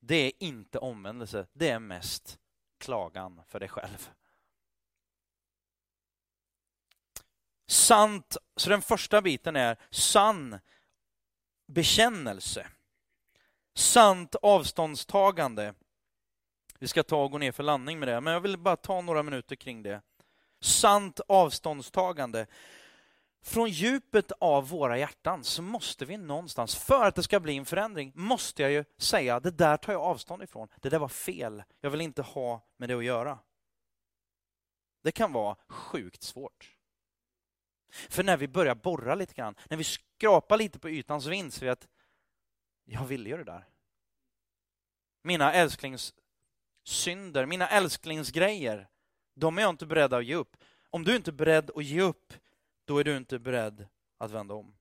[0.01, 2.39] Det är inte omvändelse, det är mest
[2.79, 4.11] klagan för dig själv.
[7.67, 10.59] Sant, så den första biten är sann
[11.67, 12.67] bekännelse.
[13.75, 15.75] Sant avståndstagande.
[16.79, 19.01] Vi ska ta och gå ner för landning med det, men jag vill bara ta
[19.01, 20.03] några minuter kring det.
[20.61, 22.47] Sant avståndstagande.
[23.43, 27.65] Från djupet av våra hjärtan så måste vi någonstans, för att det ska bli en
[27.65, 30.69] förändring, måste jag ju säga det där tar jag avstånd ifrån.
[30.81, 31.63] Det där var fel.
[31.81, 33.39] Jag vill inte ha med det att göra.
[35.03, 36.76] Det kan vara sjukt svårt.
[37.89, 41.67] För när vi börjar borra lite grann, när vi skrapar lite på ytan så inser
[41.67, 41.89] vi att
[42.85, 43.69] jag ville ju det där.
[45.23, 48.89] Mina älsklingssynder, mina älsklingsgrejer,
[49.35, 50.57] de är jag inte beredd att ge upp.
[50.91, 52.35] Om du inte är beredd att ge upp,
[52.85, 53.87] då är du inte beredd
[54.19, 54.77] att vända om.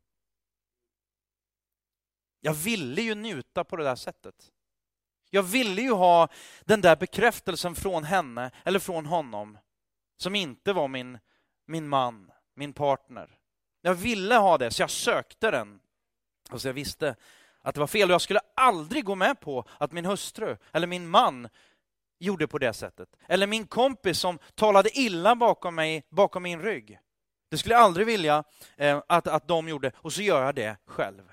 [2.40, 4.52] Jag ville ju njuta på det där sättet.
[5.30, 6.28] Jag ville ju ha
[6.66, 9.58] den där bekräftelsen från henne eller från honom
[10.18, 11.20] som inte var min,
[11.66, 13.38] min man min partner.
[13.82, 15.80] Jag ville ha det, så jag sökte den.
[16.52, 17.16] Och så jag visste
[17.62, 18.10] att det var fel.
[18.10, 21.50] Och jag skulle aldrig gå med på att min hustru eller min man
[22.20, 23.10] gjorde på det sättet.
[23.28, 27.00] Eller min kompis som talade illa bakom mig, bakom min rygg.
[27.50, 28.44] Det skulle jag aldrig vilja
[28.78, 31.32] eh, att, att de gjorde, och så gör jag det själv.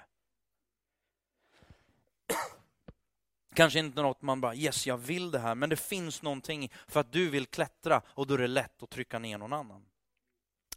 [3.55, 7.01] Kanske inte något man bara, yes, jag vill det här, men det finns någonting för
[7.01, 9.85] att du vill klättra och då är det lätt att trycka ner någon annan.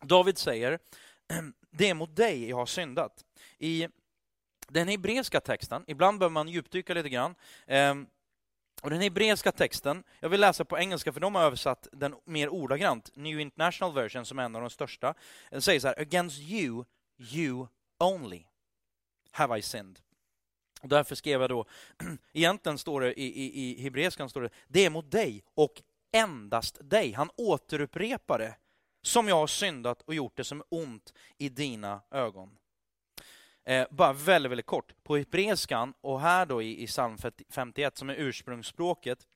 [0.08, 0.80] David säger,
[1.72, 3.26] det är mot dig jag har syndat.
[3.58, 3.88] I
[4.68, 7.36] den hebreiska texten, ibland behöver man djupdyka lite grann,
[7.68, 8.08] ehm,
[8.82, 12.50] och den hebreiska texten, jag vill läsa på engelska för de har översatt den mer
[12.50, 15.14] ordagrant, New International Version som är en av de största,
[15.50, 16.86] den säger så här, against you,
[17.18, 17.68] you
[18.00, 18.46] only
[19.32, 20.00] have I sinned.
[20.82, 21.66] Och därför skrev jag då,
[22.34, 25.82] egentligen står det i, i, i hebreiskan, står det, det är mot dig och
[26.12, 27.12] endast dig.
[27.12, 28.56] Han återupprepar det
[29.06, 32.58] som jag har syndat och gjort det som är ont i dina ögon.
[33.64, 35.04] Eh, bara väldigt, väldigt kort.
[35.04, 37.18] På hebreiskan och här då i, i psalm
[37.50, 39.28] 51 som är ursprungsspråket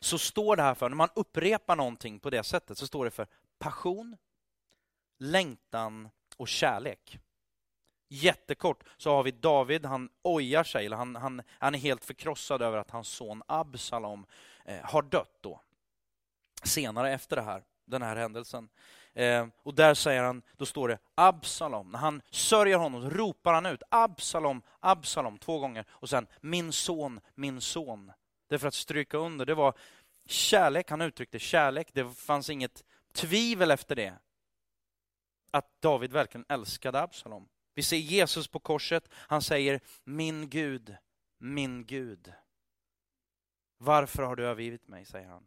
[0.00, 3.10] så står det här för, när man upprepar någonting på det sättet, så står det
[3.10, 3.26] för
[3.58, 4.16] passion,
[5.18, 7.18] längtan och kärlek.
[8.08, 12.62] Jättekort så har vi David, han ojar sig, eller han, han, han är helt förkrossad
[12.62, 14.26] över att hans son Absalom
[14.64, 15.60] eh, har dött då.
[16.64, 18.68] Senare efter det här den här händelsen.
[19.14, 21.90] Eh, och där säger han, då står det Absalom.
[21.90, 26.72] När han sörjer honom så ropar han ut Absalom, Absalom två gånger och sen min
[26.72, 28.12] son, min son.
[28.48, 29.74] Det är för att stryka under, det var
[30.26, 34.14] kärlek, han uttryckte kärlek, det fanns inget tvivel efter det.
[35.50, 37.48] Att David verkligen älskade Absalom.
[37.74, 40.96] Vi ser Jesus på korset, han säger min Gud,
[41.38, 42.32] min Gud.
[43.78, 45.46] Varför har du övergivit mig, säger han.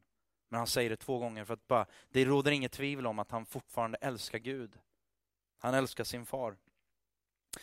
[0.49, 3.31] Men han säger det två gånger för att bara, det råder inget tvivel om att
[3.31, 4.79] han fortfarande älskar Gud.
[5.57, 6.57] Han älskar sin far.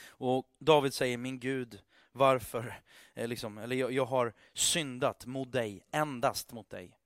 [0.08, 1.82] Och David säger, min Gud,
[2.12, 2.80] varför?
[3.14, 6.98] Eh, liksom, eller jag, jag har syndat mot dig, endast mot dig.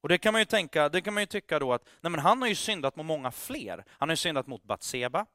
[0.00, 2.20] Och det kan man ju tänka, det kan man ju tycka då att nej men
[2.20, 3.84] han har ju syndat mot många fler.
[3.88, 5.26] Han har ju syndat mot Batseba.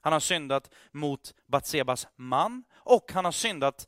[0.00, 3.86] Han har syndat mot Batsebas man och han har syndat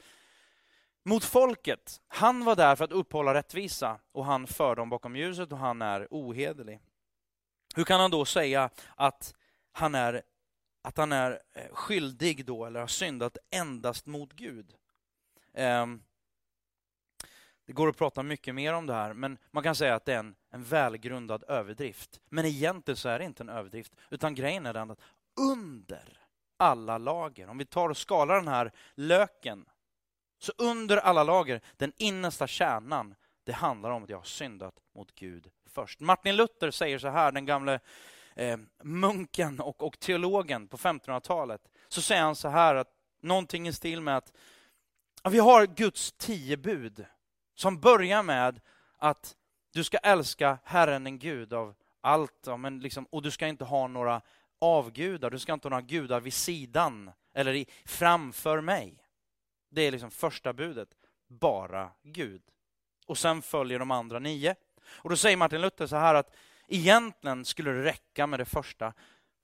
[1.04, 2.00] mot folket.
[2.08, 5.82] Han var där för att upphålla rättvisa och han för dem bakom ljuset och han
[5.82, 6.80] är ohederlig.
[7.76, 9.34] Hur kan han då säga att
[9.72, 10.22] han är,
[10.82, 14.74] att han är eh, skyldig då eller har syndat endast mot Gud?
[15.52, 16.02] Um,
[17.66, 20.14] det går att prata mycket mer om det här, men man kan säga att det
[20.14, 22.20] är en, en välgrundad överdrift.
[22.28, 25.00] Men egentligen så är det inte en överdrift, utan grejen är den att
[25.40, 26.18] under
[26.56, 29.66] alla lager, om vi tar och skalar den här löken,
[30.44, 33.14] så under alla lager, den innersta kärnan,
[33.44, 36.00] det handlar om att jag har syndat mot Gud först.
[36.00, 37.80] Martin Luther säger så här, den gamle
[38.36, 42.88] eh, munken och, och teologen på 1500-talet, så säger han så här, att
[43.20, 44.32] någonting i stil med att
[45.30, 47.06] vi har Guds tio bud
[47.54, 48.60] som börjar med
[48.98, 49.36] att
[49.72, 53.64] du ska älska Herren din Gud av allt, ja, men liksom, och du ska inte
[53.64, 54.20] ha några
[54.58, 59.03] avgudar, du ska inte ha några gudar vid sidan eller i, framför mig.
[59.74, 60.88] Det är liksom första budet,
[61.28, 62.42] bara Gud.
[63.06, 64.54] Och sen följer de andra nio.
[64.86, 66.34] Och då säger Martin Luther så här att
[66.68, 68.94] egentligen skulle det räcka med det första,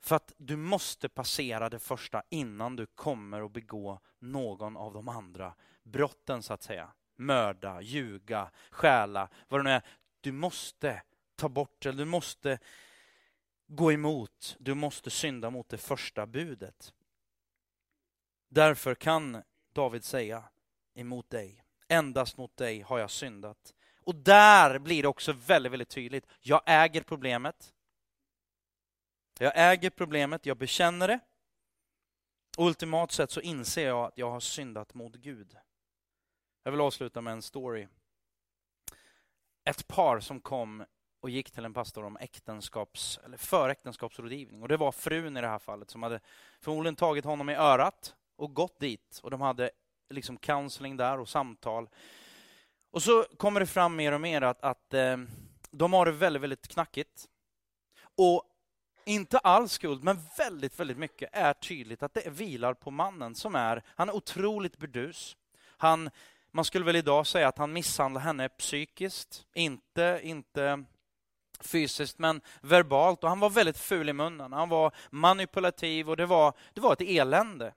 [0.00, 5.08] för att du måste passera det första innan du kommer att begå någon av de
[5.08, 9.82] andra brotten, så att säga mörda, ljuga, stjäla, vad det nu är.
[10.20, 11.02] Du måste
[11.36, 12.58] ta bort eller du måste
[13.66, 16.94] gå emot, du måste synda mot det första budet.
[18.48, 19.42] Därför kan
[19.72, 20.44] David säga
[20.94, 23.74] emot dig, endast mot dig har jag syndat.
[24.04, 26.26] Och där blir det också väldigt, väldigt tydligt.
[26.40, 27.74] Jag äger problemet.
[29.38, 31.20] Jag äger problemet, jag bekänner det.
[32.58, 35.56] Och ultimat sett så inser jag att jag har syndat mot Gud.
[36.62, 37.88] Jag vill avsluta med en story.
[39.64, 40.84] Ett par som kom
[41.20, 44.62] och gick till en pastor om äktenskaps, eller föräktenskapsrådgivning.
[44.62, 46.20] Och det var frun i det här fallet som hade
[46.60, 49.20] förmodligen tagit honom i örat och gått dit.
[49.22, 49.70] Och de hade
[50.10, 51.88] liksom counseling där och samtal.
[52.90, 55.16] Och så kommer det fram mer och mer att, att eh,
[55.70, 57.26] de har det väldigt, väldigt knackigt.
[58.16, 58.44] Och
[59.04, 63.54] inte alls skuld, men väldigt, väldigt mycket är tydligt att det vilar på mannen som
[63.54, 65.36] är, han är otroligt burdus.
[65.76, 66.10] Han
[66.52, 70.84] man skulle väl idag säga att han misshandlar henne psykiskt, inte, inte
[71.60, 73.24] fysiskt, men verbalt.
[73.24, 74.52] Och han var väldigt ful i munnen.
[74.52, 77.74] Han var manipulativ och det var, det var ett elände.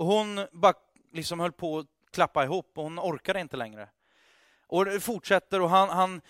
[0.00, 0.74] Och hon bara
[1.12, 3.88] liksom höll på att klappa ihop och hon orkade inte längre.
[4.66, 6.20] Och det fortsätter och han, han,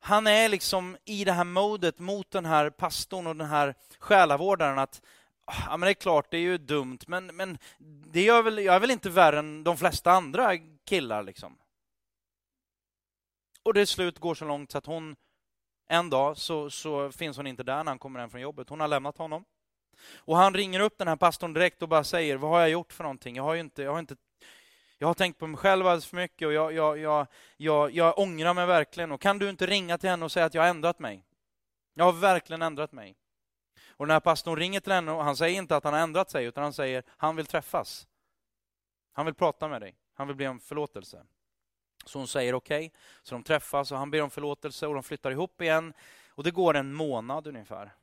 [0.00, 4.78] han är liksom i det här modet mot den här pastorn och den här själavårdaren
[4.78, 5.02] att
[5.44, 7.58] ah, ja, men det är klart, det är ju dumt, men, men
[8.12, 11.58] det gör väl, jag är väl inte värre än de flesta andra killar liksom.
[13.62, 15.16] Och det slut går så långt så att hon
[15.88, 18.68] en dag så, så finns hon inte där när han kommer hem från jobbet.
[18.68, 19.44] Hon har lämnat honom.
[20.16, 22.92] Och han ringer upp den här pastorn direkt och bara säger, vad har jag gjort
[22.92, 23.36] för någonting?
[23.36, 24.16] Jag har inte, jag har inte
[24.98, 27.26] jag har tänkt på mig själv alldeles för mycket och jag, jag, jag,
[27.56, 29.12] jag, jag ångrar mig verkligen.
[29.12, 31.24] Och kan du inte ringa till henne och säga att jag har ändrat mig?
[31.94, 33.16] Jag har verkligen ändrat mig.
[33.96, 36.30] Och den här pastorn ringer till henne, och han säger inte att han har ändrat
[36.30, 38.06] sig, utan han säger han vill träffas.
[39.12, 39.96] Han vill prata med dig.
[40.14, 41.26] Han vill be om förlåtelse.
[42.04, 42.86] Så hon säger okej.
[42.86, 42.98] Okay.
[43.22, 45.92] Så de träffas och han ber om förlåtelse och de flyttar ihop igen.
[46.28, 47.94] Och det går en månad ungefär.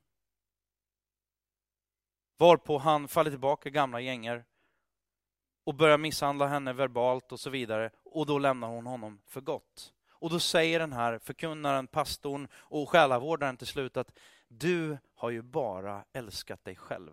[2.41, 4.43] Varpå han faller tillbaka i gamla gänger
[5.63, 7.89] och börjar misshandla henne verbalt och så vidare.
[8.03, 9.93] Och då lämnar hon honom för gott.
[10.11, 14.11] Och då säger den här förkunnaren, pastorn och själavårdaren till slut att
[14.47, 17.11] du har ju bara älskat dig själv.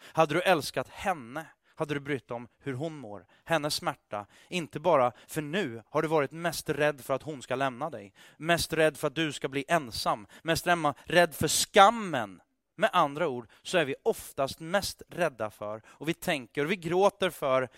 [0.00, 4.26] Hade du älskat henne hade du brytt om hur hon mår, hennes smärta.
[4.48, 8.14] Inte bara för nu har du varit mest rädd för att hon ska lämna dig.
[8.36, 10.26] Mest rädd för att du ska bli ensam.
[10.42, 10.66] Mest
[11.04, 12.40] rädd för skammen.
[12.78, 16.76] Med andra ord så är vi oftast mest rädda för och vi tänker och vi
[16.76, 17.68] gråter för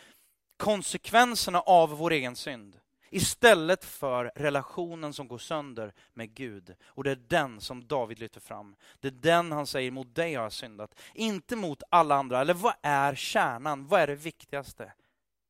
[0.57, 2.81] konsekvenserna av vår egen synd
[3.11, 6.75] istället för relationen som går sönder med Gud.
[6.85, 8.77] Och det är den som David lyfter fram.
[9.01, 10.99] Det är den han säger, mot dig har jag syndat.
[11.15, 12.41] Inte mot alla andra.
[12.41, 13.87] Eller vad är kärnan?
[13.87, 14.93] Vad är det viktigaste?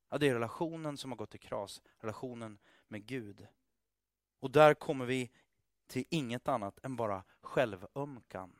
[0.09, 1.81] Ja, det är relationen som har gått i kras.
[1.99, 3.47] Relationen med Gud.
[4.39, 5.31] Och där kommer vi
[5.87, 8.53] till inget annat än bara självömkan.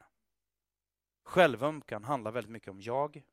[1.24, 3.24] Självömkan handlar väldigt mycket om jag,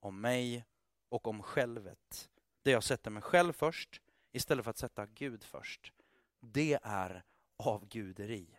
[0.00, 0.64] om mig
[1.08, 2.30] och om självet.
[2.62, 4.00] Det jag sätter mig själv först
[4.32, 5.92] istället för att sätta Gud först.
[6.40, 7.24] Det är
[7.56, 8.58] avguderi.